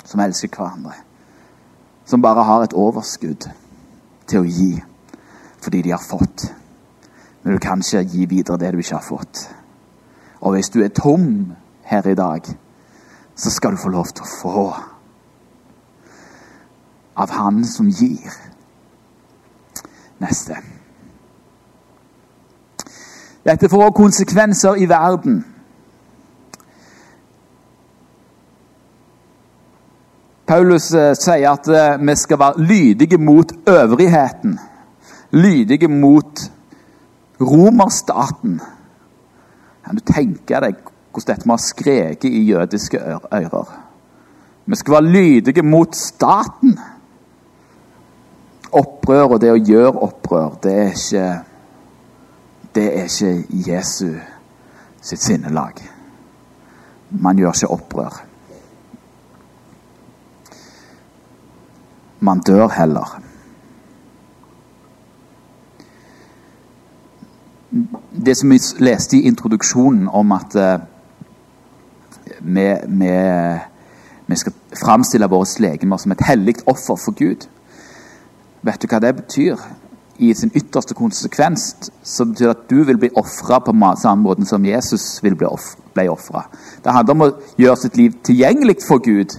[0.04, 0.92] som elsker hverandre.
[2.04, 3.48] Som bare har et overskudd
[4.26, 4.82] til å gi
[5.64, 6.50] fordi de har fått.
[7.44, 9.44] Men du kan ikke gi videre det du ikke har fått.
[10.40, 11.52] Og hvis du er tom
[11.84, 12.40] her i dag,
[13.36, 14.66] så skal du få lov til å få
[17.16, 18.32] av Han som gir.
[20.18, 20.56] Neste.
[23.44, 25.44] Dette får konsekvenser i verden.
[30.46, 34.58] Paulus eh, sier at eh, vi skal være lydige mot øvrigheten.
[35.32, 36.40] Lydige mot
[37.44, 38.58] romerstaten.
[39.84, 40.80] Kan du tenke deg
[41.14, 43.72] hvordan dette må ha skreket i jødiske ører?
[44.66, 46.78] Vi skal være lydige mot staten.
[48.74, 51.26] Opprør og det å gjøre opprør, det er ikke
[52.74, 54.16] Det er ikke Jesu
[55.00, 55.78] sitt sinnelag.
[57.10, 58.16] Man gjør ikke opprør.
[62.20, 63.23] Man dør heller.
[68.26, 70.84] Det som vi leste i introduksjonen om at uh,
[72.40, 72.66] vi,
[74.26, 77.48] vi, skal framstille våre legemer som et hellig offer for Gud.
[78.62, 79.58] Vet du hva det betyr?
[80.22, 84.46] I sin ytterste konsekvens så betyr det at du vil bli ofra på samme måte
[84.46, 86.44] som Jesus vil bli ofra.
[86.84, 89.34] Det handler om å gjøre sitt liv tilgjengelig for Gud.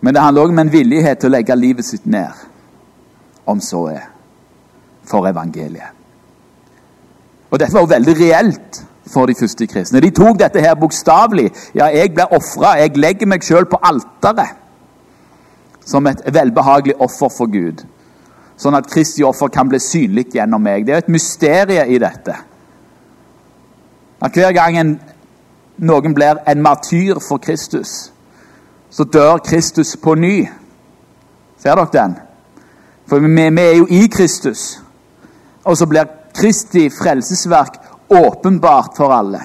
[0.00, 2.30] Men det handler òg om en villighet til å legge livet sitt ned,
[3.46, 4.06] om så er,
[5.06, 6.01] for evangeliet.
[7.52, 10.00] Og Dette var jo veldig reelt for de første kristne.
[10.00, 11.50] De tok dette her bokstavelig.
[11.74, 12.78] Ja, jeg blir ofra.
[12.80, 14.58] Jeg legger meg sjøl på alteret
[15.84, 17.82] som et velbehagelig offer for Gud.
[18.56, 20.86] Sånn at Kristi offer kan bli synlig gjennom meg.
[20.86, 22.36] Det er et mysterium i dette.
[24.22, 24.92] At hver gang en,
[25.82, 28.12] noen blir en martyr for Kristus,
[28.90, 30.36] så dør Kristus på ny.
[31.58, 32.16] Ser dere den?
[33.10, 34.78] For vi, vi er jo i Kristus.
[35.64, 37.80] Og så blir Kristi frelsesverk
[38.12, 39.40] åpenbart for alle.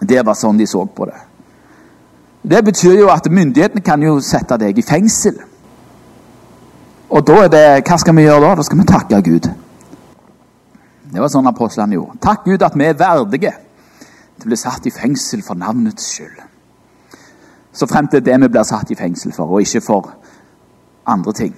[0.00, 1.18] Det var sånn de så på det.
[2.42, 5.36] Det betyr jo at myndighetene kan jo sette deg i fengsel.
[7.10, 8.54] Og da er det Hva skal vi gjøre da?
[8.56, 9.48] Da skal vi takke Gud.
[11.10, 12.20] Det var sånn apostlene gjorde.
[12.22, 13.52] Takk Gud at vi er verdige
[14.38, 16.38] til å bli satt i fengsel for navnets skyld.
[17.72, 20.08] Så frem til det vi blir satt i fengsel for, og ikke for
[21.10, 21.52] andre ting.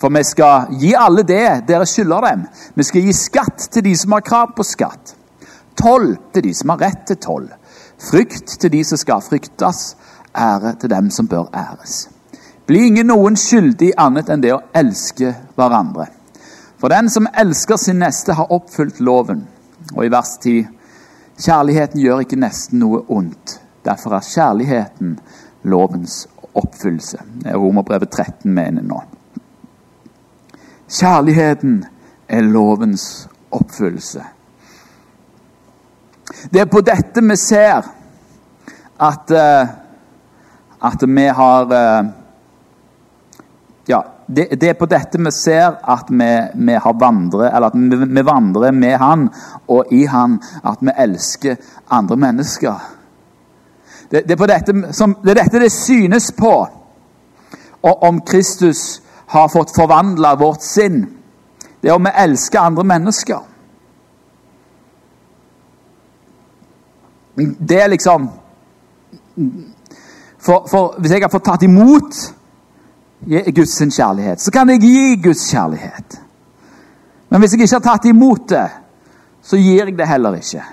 [0.00, 2.44] For vi skal gi alle det dere skylder dem.
[2.74, 5.14] Vi skal gi skatt til de som har krav på skatt.
[5.76, 7.48] Toll til de som har rett til toll.
[8.00, 9.94] Frykt til de som skal fryktes.
[10.36, 12.08] Ære til dem som bør æres.
[12.66, 16.06] Bli ingen noen skyldig annet enn det å elske hverandre.
[16.80, 19.42] For den som elsker sin neste, har oppfylt loven.
[19.96, 20.68] Og i vers 10.:
[21.40, 23.58] Kjærligheten gjør ikke nesten noe ondt.
[23.84, 25.18] Derfor er kjærligheten
[25.62, 27.18] lovens oppfyllelse.
[27.42, 29.02] Det er Romerbrevet 13 mener nå.
[30.90, 31.84] Kjærligheten
[32.28, 34.22] er lovens oppfyllelse.
[36.50, 37.86] Det er på dette vi ser
[39.00, 39.68] at, uh,
[40.90, 42.08] at vi har uh,
[43.88, 47.78] Ja, det, det, er på dette vi ser at vi, vi har vandret, eller at
[47.78, 49.28] vi, vi, vandrer med Han
[49.68, 51.56] og i Han, at vi elsker
[51.90, 52.74] andre mennesker.
[54.10, 56.52] Det, det, er, dette som, det er dette det synes på.
[57.82, 61.04] Og om Kristus har fått forvandla vårt sinn.
[61.80, 63.38] Det er om vi elsker andre mennesker.
[67.58, 68.26] Det er liksom
[70.38, 72.18] for, for, hvis jeg har fått tatt imot
[73.54, 76.20] Guds kjærlighet, så kan jeg gi Guds kjærlighet.
[77.30, 78.66] Men hvis jeg ikke har tatt imot det,
[79.42, 80.64] så gir jeg det heller ikke.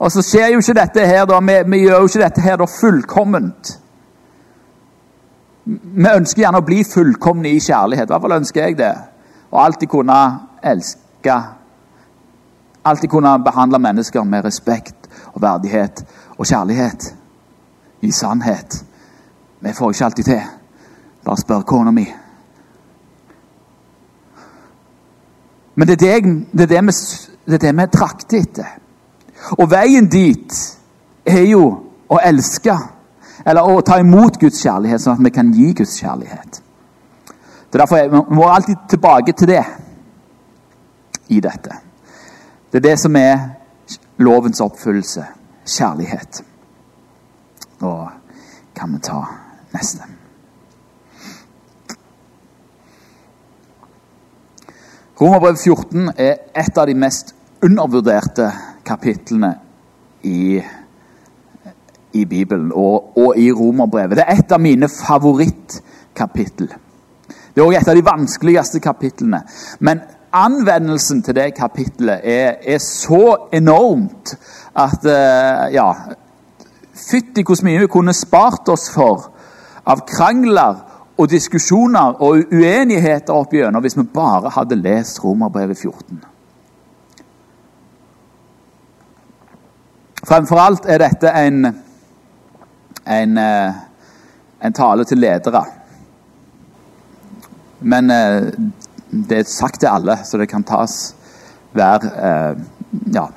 [0.00, 2.60] Og så skjer jo ikke dette her da, vi, vi gjør jo ikke dette her
[2.60, 3.78] da fullkomment.
[5.70, 8.08] Vi ønsker gjerne å bli fullkomne i kjærlighet.
[8.08, 8.94] I hvert fall ønsker jeg det.
[9.50, 10.18] Og alltid kunne
[10.72, 11.36] elske.
[12.84, 16.02] Alltid kunne behandle mennesker med respekt og verdighet
[16.38, 17.12] og kjærlighet.
[18.00, 18.80] I sannhet.
[19.60, 20.42] Vi får ikke alltid til.
[21.24, 22.06] Bare spør kona mi.
[25.74, 26.92] Men det er det, det, er det, vi,
[27.46, 28.72] det er det vi trakter etter.
[29.58, 30.56] Og veien dit
[31.24, 31.62] er jo
[32.10, 32.74] å elske.
[33.46, 36.60] Eller å ta imot Guds kjærlighet, sånn at vi kan gi Guds kjærlighet.
[37.70, 39.64] Det er derfor jeg, Vi må alltid tilbake til det
[41.28, 41.76] i dette.
[42.70, 43.38] Det er det som er
[44.18, 45.24] lovens oppfyllelse
[45.66, 46.42] kjærlighet.
[47.80, 48.08] Og
[48.74, 49.20] kan vi ta
[49.74, 50.06] neste.
[55.20, 58.46] Romerbrev 14 er et av de mest undervurderte
[58.88, 59.50] kapitlene
[60.24, 60.62] i,
[62.12, 64.16] i Bibelen og, og, i Romerbrevet.
[64.16, 66.70] Det er et av mine favorittkapittel.
[67.54, 69.42] Det er òg et av de vanskeligste kapitlene.
[69.80, 74.34] Men anvendelsen til det kapittelet er, er så enormt
[74.74, 75.92] at uh, Ja.
[77.10, 79.30] Fytti hvor mye vi kunne spart oss for
[79.88, 80.82] av krangler
[81.20, 86.20] og diskusjoner og uenigheter opp igjennom hvis vi bare hadde lest Romerbrevet 14.
[90.28, 91.70] Fremfor alt er dette en,
[93.10, 93.72] en, eh,
[94.60, 95.64] en tale til ledere.
[97.80, 98.50] Men eh,
[99.10, 101.14] det er sagt til alle, så det kan tas
[101.72, 102.54] hver eh,
[103.14, 103.28] Ja.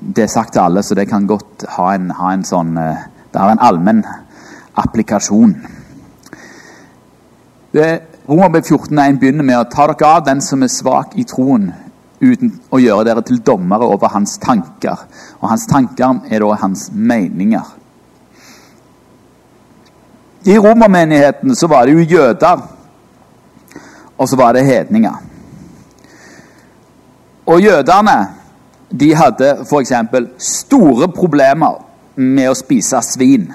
[0.00, 3.36] Det er sagt til alle, så det kan godt ha en, ha en sånn Det
[3.36, 4.00] har en allmenn
[4.80, 5.52] applikasjon.
[7.74, 11.68] Romerbrev 14.1 begynner med å ta dere av den som er svak i troen,
[12.20, 15.04] uten å gjøre dere til dommere over hans tanker.
[15.40, 17.74] Og hans tanker er da hans meninger.
[20.48, 22.62] I romermenigheten så var det jo jøder,
[24.16, 25.16] og så var det hedninger.
[27.48, 28.18] Og jødene
[28.90, 29.92] de hadde f.eks.
[30.38, 31.82] store problemer
[32.16, 33.48] med å spise svin.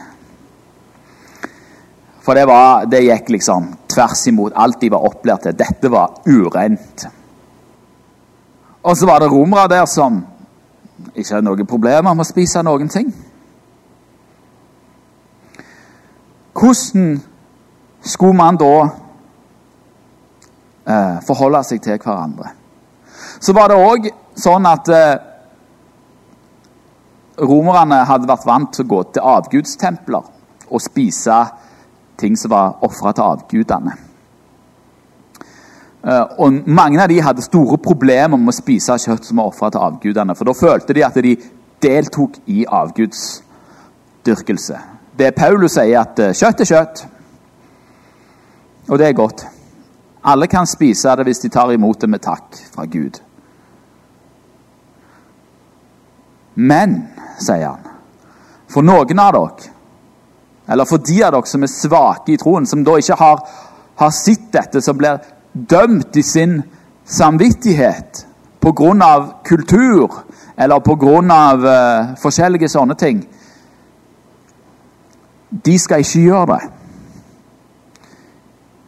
[2.24, 5.58] For det, var, det gikk liksom tvers imot alt de var opplært til.
[5.60, 7.08] Dette var urent.
[8.84, 10.26] Og så var det romere der som
[11.16, 13.14] ikke hadde noen problemer med å spise noen ting.
[16.54, 17.22] Hvordan
[18.04, 18.74] skulle man da
[20.88, 22.52] eh, forholde seg til hverandre?
[23.40, 25.16] Så var det òg sånn at eh,
[27.42, 30.32] romerne hadde vært vant til å gå til avgudstempler
[30.70, 31.40] og spise
[32.20, 33.96] ting som var ofra til avgudene.
[36.04, 39.70] Eh, og Mange av de hadde store problemer med å spise kjøtt som var ofra
[39.72, 40.36] til avgudene.
[40.36, 41.38] For da følte de at de
[41.84, 44.78] deltok i avgudsdyrkelse.
[45.18, 47.06] Det Paulus sier, at eh, kjøtt er kjøtt,
[48.90, 49.46] og det er godt.
[50.28, 53.22] Alle kan spise det hvis de tar imot det med takk fra Gud.
[56.56, 57.08] Men,
[57.42, 57.80] sier han,
[58.70, 59.70] for noen av dere,
[60.74, 63.38] eller for de av dere som er svake i troen, som da ikke har,
[64.00, 65.20] har sett dette, som blir
[65.54, 66.62] dømt i sin
[67.06, 68.28] samvittighet
[68.62, 69.34] pga.
[69.44, 70.24] kultur
[70.58, 71.20] eller pga.
[71.54, 73.28] Uh, eh, forskjellige sånne ting,
[75.66, 76.62] de skal ikke gjøre det.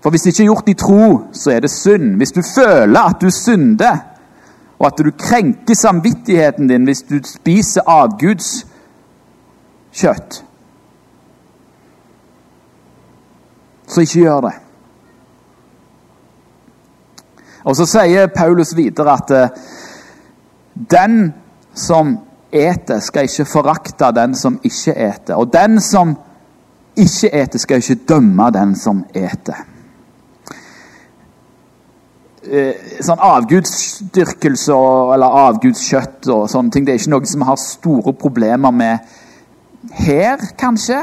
[0.02, 2.16] For hvis det ikke er gjort i tro, så er det synd.
[2.16, 3.98] Hvis du føler at du synder,
[4.80, 8.68] og at du krenker samvittigheten din hvis du spiser avguds
[9.94, 10.44] kjøtt,
[13.88, 14.54] så ikke gjør det.
[17.66, 19.50] Og Så sier Paulus videre at eh,
[20.92, 21.34] den
[21.74, 22.18] som
[22.52, 25.36] eter, skal ikke forakte den som ikke eter.
[25.36, 26.16] Og den som
[26.96, 29.66] ikke eter, skal ikke dømme den som eter.
[32.46, 34.76] Eh, sånn Avgudsdyrkelse
[35.16, 39.16] eller avgudskjøtt og sånne ting, det er ikke noe som vi har store problemer med
[40.06, 41.02] her, kanskje.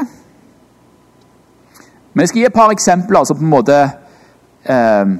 [2.13, 3.77] Men jeg skal gi et par eksempler som på en måte
[4.63, 5.13] eh,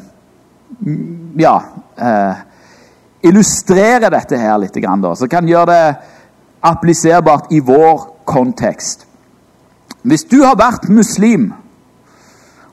[1.38, 1.56] ja,
[1.98, 2.36] eh,
[3.22, 5.96] illustrere dette her litt, da, så kan gjøre det
[6.64, 9.06] appliserbart i vår kontekst.
[10.04, 11.52] Hvis du har vært muslim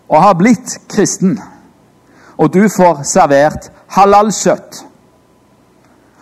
[0.09, 1.39] og har blitt kristen,
[2.41, 4.85] og du får servert halalkjøtt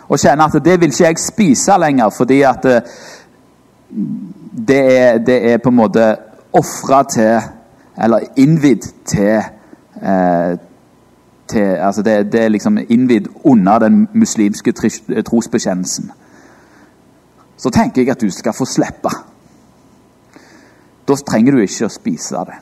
[0.08, 2.96] og kjenner at det vil ikke jeg spise lenger fordi at eh,
[4.68, 6.08] det er, det er på en måte
[6.52, 7.54] ofra til
[7.98, 9.40] Eller innvidd til
[10.02, 10.52] eh,
[11.48, 14.72] til altså det, det er liksom innvidd under den muslimske
[15.26, 16.10] trosbekjennelsen.
[17.56, 19.10] Så tenker jeg at du skal få slippe.
[21.08, 22.58] Da trenger du ikke å spise det.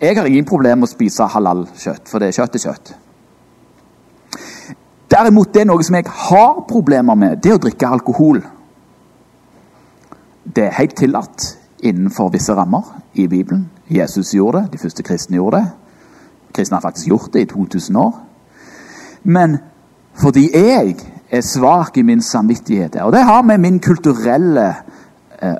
[0.00, 2.94] Jeg har ingen problemer med å spise halal-kjøtt, for det er kjøtt er kjøtt.
[5.10, 8.42] Derimot det er noe som jeg har problemer med, det er å drikke alkohol.
[10.44, 11.46] Det er helt tillatt
[11.86, 13.66] innenfor visse rammer i Bibelen.
[13.88, 15.85] Jesus gjorde det, de første kristne gjorde det.
[16.54, 18.14] Kristne har faktisk gjort det i 2000 år.
[19.22, 19.58] Men
[20.14, 20.94] fordi jeg
[21.30, 24.68] er svak i min samvittighet, og det har med min kulturelle
[25.42, 25.54] eh,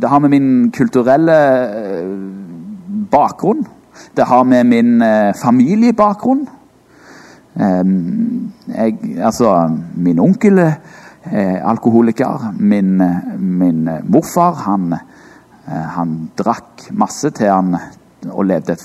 [0.00, 1.36] Det har med min kulturelle
[1.78, 2.08] eh,
[3.10, 3.66] bakgrunn.
[4.16, 6.48] Det har med min eh, familiebakgrunn.
[7.56, 10.72] Jeg, altså, min onkel er
[11.64, 12.52] alkoholiker.
[12.60, 13.02] Min,
[13.38, 14.94] min morfar han,
[15.66, 17.78] han drakk masse til han
[18.30, 18.84] og levde et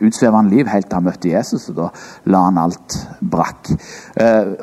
[0.00, 1.68] utsvevende liv helt til han møtte Jesus.
[1.68, 1.88] og Da
[2.32, 3.70] la han alt brakk.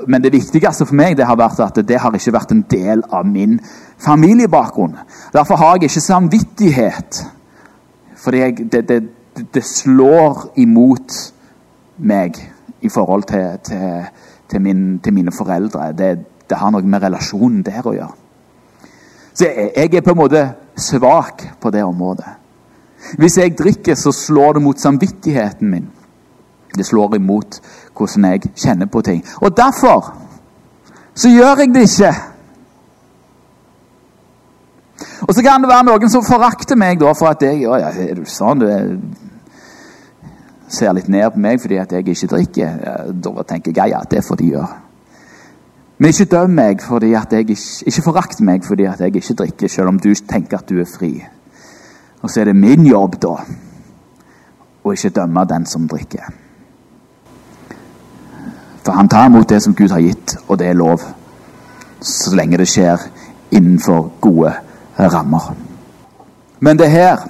[0.08, 3.04] Men det viktigste for meg det har vært at det har ikke vært en del
[3.12, 3.60] av min
[4.04, 4.98] familiebakgrunn.
[5.34, 7.24] Derfor har jeg ikke samvittighet.
[8.18, 9.02] Fordi jeg, det, det,
[9.54, 11.14] det slår imot
[11.98, 12.40] meg
[12.82, 14.06] i forhold til, til,
[14.50, 15.92] til, min, til mine foreldre.
[15.98, 16.18] Det,
[16.50, 18.16] det, har noe med relasjonen der å gjøre.
[19.34, 20.44] Så jeg, jeg er på en måte
[20.78, 22.26] svak på det området.
[23.18, 25.90] Hvis jeg drikker, så slår det mot samvittigheten min.
[26.78, 27.60] Det slår imot
[27.98, 29.24] hvordan jeg kjenner på ting.
[29.42, 30.14] Og derfor
[31.16, 32.14] så gjør jeg det ikke.
[35.22, 37.90] Og så kan det være noen som forakter meg da for at jeg ja, ja,
[37.90, 38.92] er du sånn, du er
[40.68, 42.76] ser litt ned på meg fordi at jeg ikke drikker,
[43.14, 44.82] da tenker jeg ja, det får de gjøre.
[45.98, 49.38] Men ikke døm meg fordi at jeg ikke, ikke forakt meg fordi at jeg ikke
[49.42, 51.14] drikker, selv om du tenker at du er fri.
[52.22, 53.36] Og så er det min jobb, da,
[54.84, 56.28] å ikke dømme den som drikker.
[58.86, 61.04] For han tar imot det som Gud har gitt, og det er lov.
[62.02, 63.02] Så lenge det skjer
[63.52, 64.54] innenfor gode
[64.98, 65.52] rammer.
[66.60, 67.26] Men det er her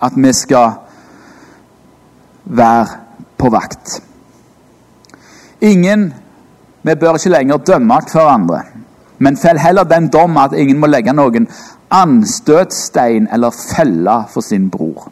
[0.00, 0.78] at vi skal
[2.44, 2.86] være
[3.38, 4.00] på vakt.
[5.60, 6.14] Ingen
[6.82, 8.62] Vi bør ikke lenger dømme hverandre,
[9.18, 11.44] men fell heller den dom at ingen må legge noen
[11.90, 15.10] anstøtstein eller felle for sin bror.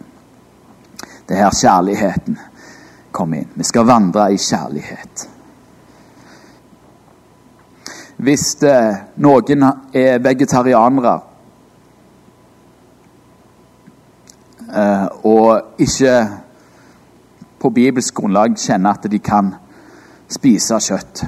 [1.28, 2.38] Det er her kjærligheten
[3.12, 3.50] kommer inn.
[3.54, 5.28] Vi skal vandre i kjærlighet.
[8.18, 9.62] Hvis eh, noen
[9.94, 11.14] er vegetarianere
[14.74, 16.14] eh, og ikke
[17.58, 19.52] på bibelsk grunnlag kjenner at de kan
[20.30, 21.24] spise kjøtt.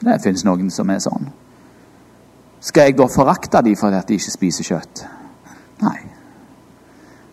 [0.00, 1.28] Det finnes noen som er sånn.
[2.60, 5.04] Skal jeg da forakte dem for at de ikke spiser kjøtt?
[5.82, 5.98] Nei.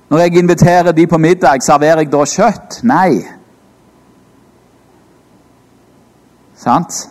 [0.10, 2.80] Når jeg inviterer de på middag, serverer jeg da kjøtt?
[2.86, 3.26] Nei.
[6.56, 7.10] Sant?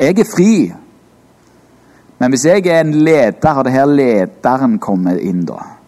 [0.00, 0.52] Jeg er fri
[2.20, 5.79] men hvis jeg er en leder, og det her lederen kommer inn da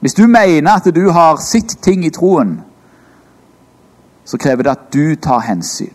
[0.00, 2.60] Hvis du mener at du har sett ting i troen,
[4.24, 5.92] så krever det at du tar hensyn.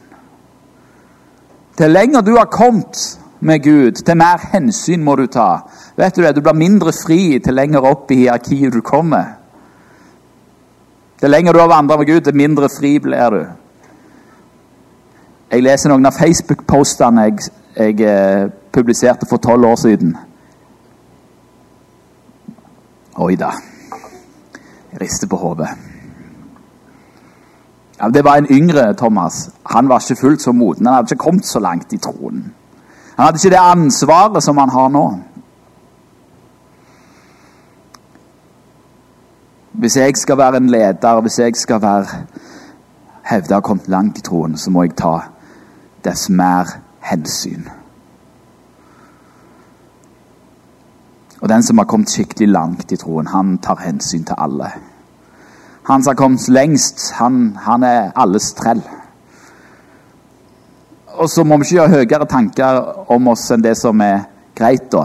[1.78, 5.66] Til lenger du har kommet med Gud, til mer hensyn må du ta.
[5.98, 9.26] Vet Du det, du blir mindre fri til lenger opp i hierarkiet du kommer.
[11.20, 13.46] Til lenger du har vandret med Gud, til mindre fri blir du.
[15.52, 20.18] Jeg leser noen av Facebook-postene jeg, jeg eh, publiserte for tolv år siden.
[23.16, 23.54] Oi da.
[25.02, 25.70] Rister på hodet.
[28.02, 29.50] Ja, det var en yngre Thomas.
[29.66, 30.86] Han var ikke fullt så moden.
[30.86, 32.54] Han hadde ikke kommet så langt i troen.
[33.16, 35.06] Han hadde ikke det ansvaret som han har nå.
[39.72, 42.06] Hvis jeg skal være en leder, hvis jeg skal være
[43.26, 45.18] hevde å ha kommet langt i troen, så må jeg ta
[46.06, 47.66] dess mer hensyn.
[51.46, 54.66] Og den som har kommet skikkelig langt i troen, han tar hensyn til alle.
[55.86, 58.82] Han som har kommet lengst, han, han er alles trell.
[61.22, 62.80] Og så må vi ikke gjøre høyere tanker
[63.14, 64.24] om oss enn det som er
[64.58, 65.04] greit, da.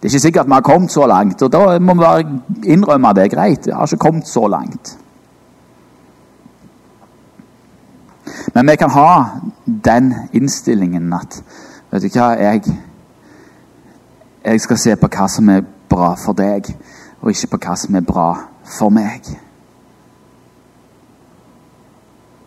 [0.00, 2.26] Det er ikke sikkert vi har kommet så langt, og da må vi bare
[2.66, 3.28] innrømme det.
[3.30, 4.96] Greit, vi har ikke kommet så langt.
[8.50, 9.08] Men vi kan ha
[9.66, 11.38] den innstillingen at
[11.92, 12.64] Vet du hva, jeg
[14.46, 16.68] jeg skal se på hva som er bra for deg,
[17.20, 18.28] og ikke på hva som er bra
[18.78, 19.26] for meg.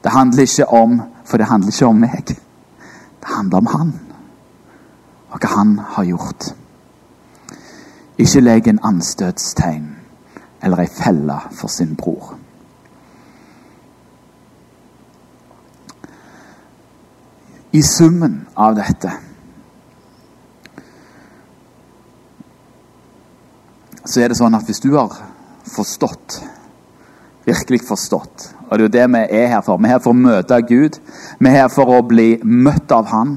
[0.03, 2.25] Det handler ikke om For det handler ikke om meg.
[2.25, 3.91] Det handler om han,
[5.29, 6.55] og hva han har gjort.
[8.17, 9.95] ikke legg en anstøtstegn
[10.63, 12.33] eller ei felle for sin bror.
[17.71, 19.11] I summen av dette
[24.09, 25.13] så er det sånn at hvis du har
[25.69, 26.39] forstått,
[27.45, 29.79] virkelig forstått Og det er jo det vi er her for.
[29.81, 30.99] Vi er her for å møte Gud.
[31.39, 33.31] Vi er her for å bli møtt av Han.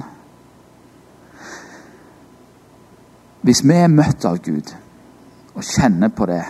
[3.41, 4.75] Hvis vi er møtt av Gud
[5.57, 6.43] og kjenner på det,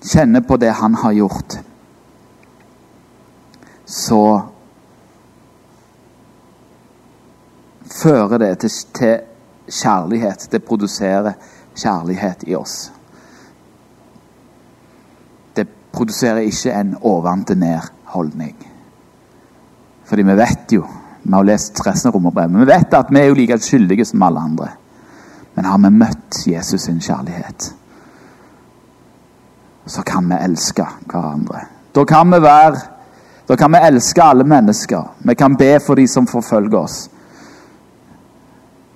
[0.00, 1.58] kjenner på det Han har gjort,
[3.84, 4.22] så
[7.92, 9.16] fører det til, til
[9.68, 10.48] kjærlighet.
[10.50, 11.36] Det produserer
[11.76, 12.92] kjærlighet i oss.
[15.56, 15.66] Det
[15.96, 18.56] produserer ikke en oventil-ned-holdning.
[20.06, 20.86] Fordi vi vet jo
[21.26, 22.60] Vi har lest resten av romerbrevet.
[22.60, 24.68] Vi vet at vi er jo like skyldige som alle andre.
[25.56, 27.72] Men har vi møtt Jesus sin kjærlighet,
[29.86, 31.64] så kan vi elske hverandre.
[31.94, 32.76] Da kan vi være
[33.48, 35.02] Da kan vi elske alle mennesker.
[35.18, 37.10] Vi kan be for de som forfølger oss.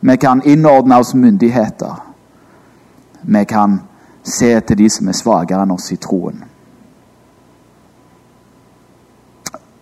[0.00, 1.94] Vi kan innordne oss myndigheter.
[3.20, 3.80] Vi kan
[4.22, 6.42] se til de som er svakere enn oss i troen.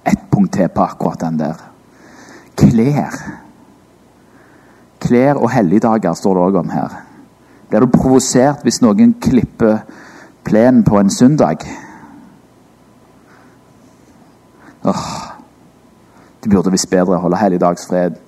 [0.04, 1.58] Ett punkt til på akkurat den der.
[2.56, 3.18] Klær.
[5.02, 6.94] Klær og helligdager står det òg om her.
[7.68, 9.82] Blir du provosert hvis noen klipper
[10.46, 11.66] plenen på en søndag?
[14.84, 15.04] Åh,
[16.44, 18.24] det burde visst bedre å holde helligdagsfred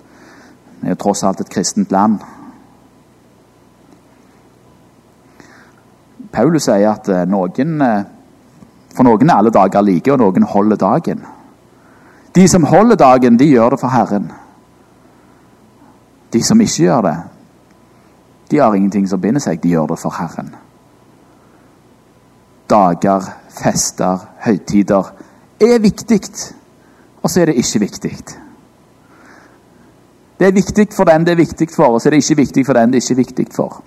[0.81, 2.23] vi er jo tross alt et kristent land.
[6.33, 8.09] Paulus sier at eh, noen eh,
[8.97, 11.21] For noen er alle dager like, og noen holder dagen.
[12.35, 14.33] De som holder dagen, de gjør det for Herren.
[16.33, 17.17] De som ikke gjør det,
[18.51, 19.63] de har ingenting som binder seg.
[19.63, 20.55] De gjør det for Herren.
[22.71, 23.27] Dager,
[23.63, 25.11] fester, høytider
[25.61, 26.21] er viktig,
[27.23, 28.17] og så er det ikke viktig.
[30.41, 32.67] Det er viktig for den det er viktig for, og så er det ikke viktig
[32.67, 33.83] for den det er ikke viktig for.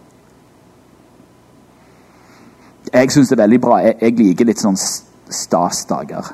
[2.93, 3.77] Jeg syns det er veldig bra.
[3.81, 6.29] Jeg, jeg liker litt sånn stasdager.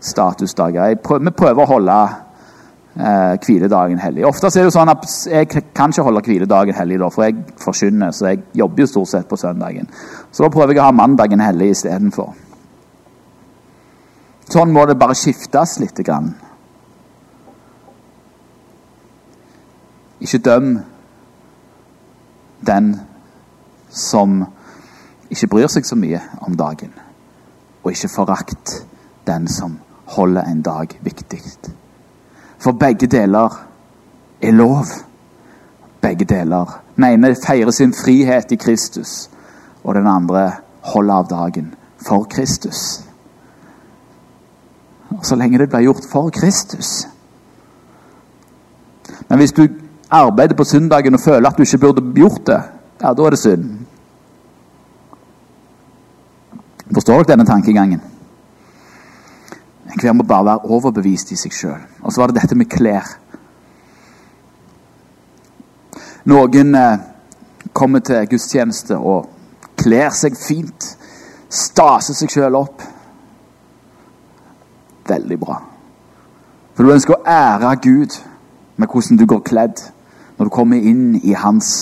[0.00, 0.96] Statusdager.
[1.02, 1.98] Prøver, vi prøver å holde
[2.98, 4.26] eh, hviledagen hellig.
[4.26, 7.38] Ofte er det jo sånn at jeg kan ikke holde hviledagen hellig, da, for jeg
[7.62, 8.12] forkynner.
[8.14, 9.88] Så jeg jobber jo stort sett på søndagen.
[10.30, 12.34] Så da prøver jeg å ha mandagen hellig istedenfor.
[14.48, 15.98] Sånn må det bare skiftes litt.
[16.06, 16.30] Grann.
[20.24, 20.78] Ikke døm
[22.66, 22.94] den
[23.90, 24.40] som
[25.30, 26.94] ikke bryr seg så mye om dagen.
[27.82, 28.78] Og ikke forakt
[29.28, 29.76] den som
[30.08, 31.40] holder en dag viktig.
[32.58, 33.66] For begge deler
[34.42, 34.86] er lov.
[36.00, 36.80] Begge deler.
[36.96, 39.30] Den ene feirer sin frihet i Kristus,
[39.84, 40.50] og den andre
[40.80, 41.74] holder av dagen
[42.06, 43.04] for Kristus.
[45.10, 47.08] Og så lenge det blir gjort for Kristus.
[49.28, 49.68] Men hvis du
[50.10, 52.62] arbeider på søndagen og føler at du ikke burde gjort det,
[53.02, 53.64] ja, da er det synd.
[56.94, 58.00] Forstår dere denne tankegangen?
[59.98, 61.80] Enhver må bare være overbevist i seg sjøl.
[62.06, 63.08] Og så var det dette med klær.
[66.30, 67.00] Noen eh,
[67.74, 69.26] kommer til gudstjeneste og
[69.80, 70.86] kler seg fint.
[71.50, 72.84] Staser seg sjøl opp.
[75.08, 75.56] Veldig bra.
[76.76, 78.20] For du ønsker å ære Gud
[78.78, 79.82] med hvordan du går kledd
[80.38, 81.72] når du kommer inn i hans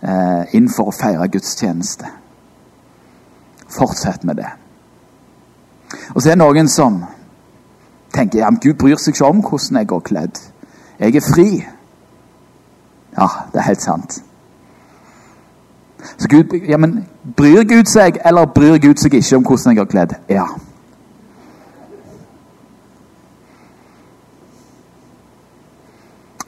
[0.00, 2.08] eh, inn for å feire gudstjeneste.
[3.68, 4.48] Fortsett med det.
[6.14, 7.02] Og så er det noen som
[8.14, 10.40] tenker men Gud bryr seg ikke om hvordan jeg går kledd.
[10.98, 11.66] Jeg er fri.
[13.18, 14.22] Ja, det er helt sant.
[16.18, 17.06] Så Gud, ja, men
[17.36, 20.14] Bryr Gud seg, eller bryr Gud seg ikke om hvordan jeg går kledd?
[20.28, 20.44] Ja.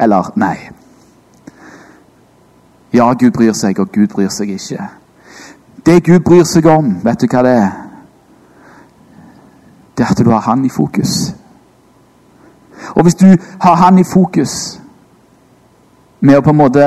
[0.01, 0.57] Eller nei.
[2.93, 4.89] Ja, Gud bryr seg, og Gud bryr seg ikke.
[5.87, 7.71] Det Gud bryr seg om, vet du hva det er?
[9.99, 11.35] Det er at du har Han i fokus.
[12.95, 14.81] Og hvis du har Han i fokus
[16.21, 16.87] med å på en måte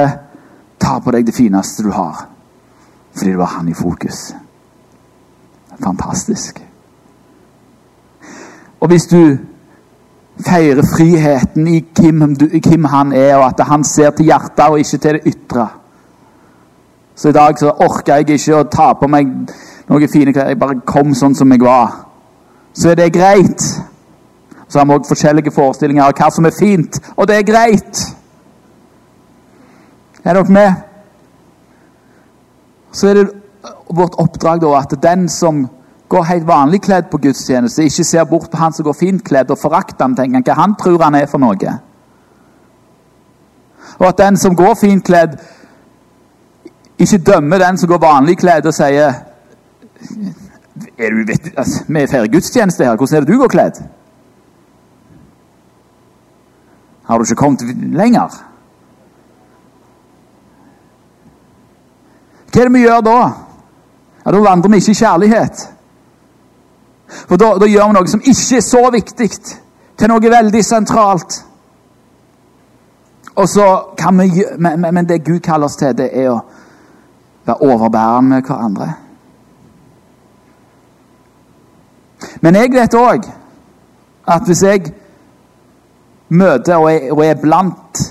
[0.79, 2.27] ta på deg det fineste du har
[3.13, 4.33] fordi du har Han i fokus
[5.83, 6.59] Fantastisk.
[8.79, 9.37] Og hvis du
[10.45, 14.97] feirer friheten i hvem, hvem han er, og at han ser til hjertet og ikke
[14.97, 15.67] til det ytre
[17.15, 19.29] så i dag så orker jeg ikke å ta på meg
[19.89, 20.49] noen fine klær.
[20.49, 21.91] Jeg bare kom sånn som jeg var.
[22.73, 23.65] Så er det greit.
[24.73, 28.01] Så har vi òg forskjellige forestillinger av hva som er fint, og det er greit.
[30.23, 30.89] Er dere med?
[32.93, 33.29] så er det
[33.89, 35.65] vårt oppdrag da at den som
[36.09, 39.49] går helt vanlig kledd på gudstjeneste, ikke ser bort på han som går fint kledd,
[39.51, 41.73] og forakter han, tenker han hva han tror han er for noe.
[43.97, 45.39] Og at den som går fint kledd,
[47.01, 49.13] ikke dømmer den som går vanlig kledd og sier
[50.97, 53.81] er du, vet, altså, Vi feirer gudstjeneste her, hvordan er det du går kledd?
[57.13, 57.61] Har du ikke kommet
[57.93, 58.29] lenger?
[62.49, 63.17] Hva er det vi gjør da?
[64.25, 65.61] Ja, Da vandrer vi ikke i kjærlighet.
[67.27, 69.29] For da, da gjør vi noe som ikke er så viktig,
[69.97, 71.37] til noe veldig sentralt.
[73.35, 76.39] Og så kan vi, men, men det Gud kaller oss til, det er å
[77.45, 78.89] være overbærende med hverandre.
[82.41, 83.29] Men jeg vet òg
[84.33, 84.93] at hvis jeg
[86.29, 88.03] møter og er, og er blant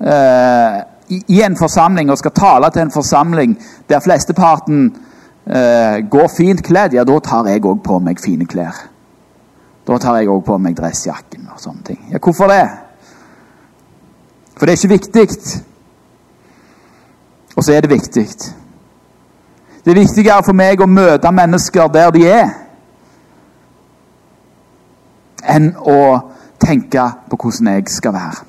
[0.00, 3.54] eh, i, i, en forsamling og skal tale til en forsamling
[3.88, 4.88] der flesteparten
[5.46, 8.82] eh, går fint kledd, ja, da tar jeg òg på meg fine klær.
[9.86, 12.02] Da tar jeg òg på meg dressjakken og sånne ting.
[12.10, 12.64] Ja, hvorfor det?
[14.56, 15.28] For det er ikke viktig.
[17.56, 18.26] Og så er det viktig.
[19.84, 22.48] Det er viktigere for meg å møte mennesker der de er,
[25.46, 25.98] enn å
[26.60, 28.44] tenke på hvordan jeg skal være.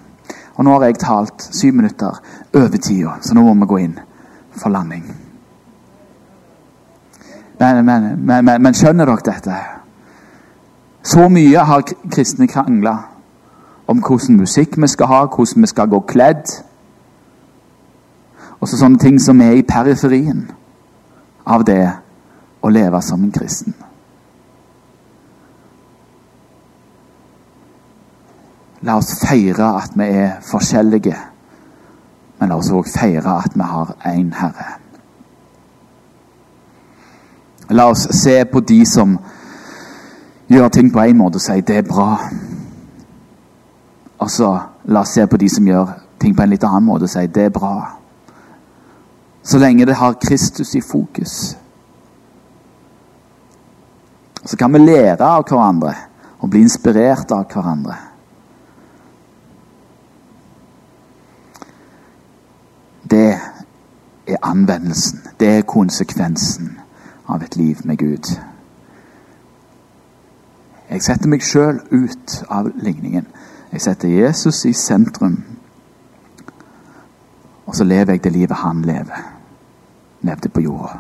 [0.58, 2.22] Og nå har jeg talt syv minutter
[2.56, 3.98] over tida, så nå må vi gå inn
[4.58, 5.06] for landing.
[7.60, 9.58] Men, men, men, men skjønner dere dette?
[11.08, 12.98] Så mye har kristne krangla
[13.88, 16.52] om hvordan musikk vi skal ha, hvordan vi skal gå kledd.
[18.60, 20.48] Og så sånne ting som er i periferien
[21.46, 21.84] av det
[22.62, 23.74] å leve som en kristen.
[28.88, 31.16] La oss feire at vi er forskjellige,
[32.40, 34.68] men la oss òg feire at vi har én Herre.
[37.76, 39.18] La oss se på de som
[40.48, 42.08] gjør ting på én måte og si det er bra.
[44.24, 44.54] Og så
[44.88, 47.28] la oss se på de som gjør ting på en litt annen måte og si
[47.28, 47.76] det er bra.
[49.44, 51.58] Så lenge det har Kristus i fokus.
[54.46, 55.96] Så kan vi lære av hverandre
[56.40, 58.07] og bli inspirert av hverandre.
[63.12, 63.40] Det
[64.28, 65.20] er anvendelsen.
[65.40, 66.78] Det er konsekvensen
[67.28, 68.32] av et liv med Gud.
[70.90, 73.28] Jeg setter meg sjøl ut av ligningen.
[73.72, 75.44] Jeg setter Jesus i sentrum.
[77.66, 79.24] Og så lever jeg det livet han lever.
[80.22, 81.00] Levde på jorda.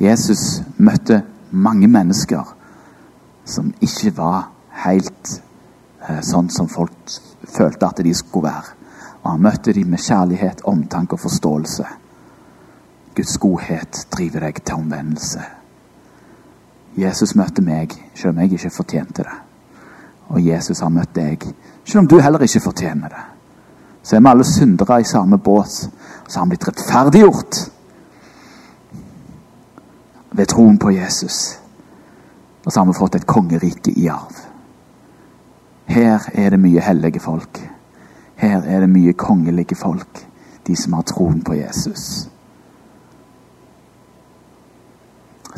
[0.00, 2.56] Jesus møtte mange mennesker
[3.44, 4.50] som ikke var
[4.86, 5.42] helt
[6.08, 8.79] eh, sånn som folk følte at de skulle være.
[9.22, 11.86] Og han møtte dem med kjærlighet, omtanke og forståelse.
[13.16, 15.42] Guds godhet driver deg til omvendelse.
[16.96, 19.36] Jesus møtte meg, selv om jeg ikke fortjente det.
[20.30, 21.44] Og Jesus har møtt deg,
[21.84, 23.24] selv om du heller ikke fortjener det.
[24.02, 25.68] Så er vi alle syndere i samme båt,
[26.28, 27.58] så har han blitt rettferdiggjort
[30.30, 31.58] ved troen på Jesus.
[32.64, 34.36] Og så har vi fått et kongerike i arv.
[35.90, 37.60] Her er det mye hellige folk.
[38.40, 40.26] Her er det mye kongelige folk.
[40.66, 42.28] De som har troen på Jesus.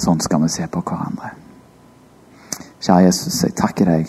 [0.02, 1.34] Sånn skal vi se på hverandre.
[2.82, 4.08] Kjære Jesus, jeg takker deg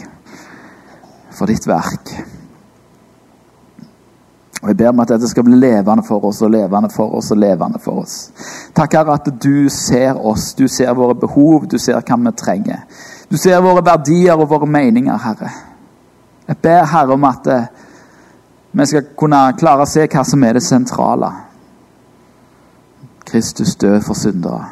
[1.34, 2.14] for ditt verk.
[4.64, 7.32] Og Jeg ber om at dette skal bli levende for oss og levende for oss
[7.36, 8.16] og levende for oss.
[8.74, 10.54] Takk, Herre, at du ser oss.
[10.56, 12.86] Du ser våre behov, du ser hva vi trenger.
[13.30, 15.52] Du ser våre verdier og våre meninger, Herre.
[16.48, 17.68] Jeg ber, Herre, om at eh,
[18.74, 21.30] vi skal kunne klare å se hva som er det sentrale.
[23.26, 24.66] Kristus død for syndere.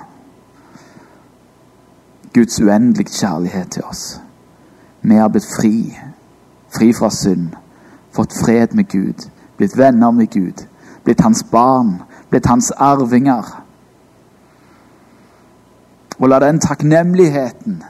[2.33, 4.21] Guds uendelige kjærlighet til oss.
[5.01, 5.75] Vi har blitt fri
[6.71, 7.49] fri fra synd,
[8.11, 9.27] fått fred med Gud,
[9.57, 10.65] blitt venner med Gud,
[11.03, 13.45] blitt hans barn, blitt hans arvinger.
[16.19, 17.81] Og la den takknemligheten,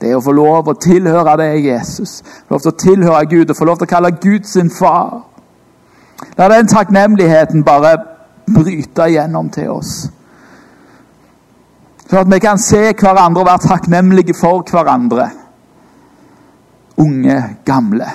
[0.00, 3.58] det å få lov å tilhøre deg, Jesus, få lov til å tilhøre Gud og
[3.58, 5.22] få lov til å kalle Gud sin far
[6.36, 7.96] La den takknemligheten bare
[8.46, 9.94] bryte igjennom til oss.
[12.06, 15.30] Sånn at vi kan se hverandre og være takknemlige for hverandre
[16.96, 18.06] unge, gamle.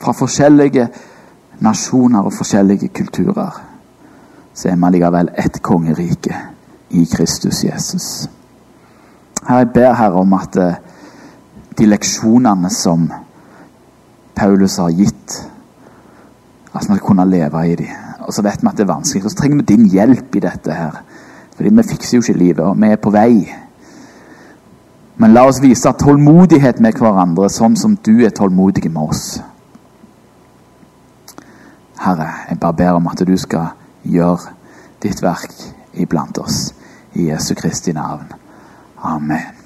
[0.00, 0.88] Fra forskjellige
[1.62, 3.62] nasjoner og forskjellige kulturer.
[4.54, 6.36] Så er vi likevel ett kongerike
[6.90, 8.28] i Kristus Jesus.
[9.48, 10.74] Her Jeg ber Herre om at eh,
[11.78, 13.08] de leksjonene som
[14.34, 15.36] Paulus har gitt,
[16.74, 17.98] at vi kunne leve i dem.
[18.22, 19.24] og så vet vi at det er vanskelig.
[19.24, 21.02] Og så trenger vi din hjelp i dette her.
[21.56, 23.54] Fordi vi fikser jo ikke livet, og vi er på vei.
[25.16, 29.40] Men la oss vise tålmodighet med hverandre, sånn som du er tålmodig med oss.
[32.02, 34.54] Herre, jeg bare ber om at du skal gjøre
[35.02, 35.54] ditt verk
[35.94, 36.72] iblant oss.
[37.14, 38.32] I Jesu Kristi navn.
[39.02, 39.61] Amen.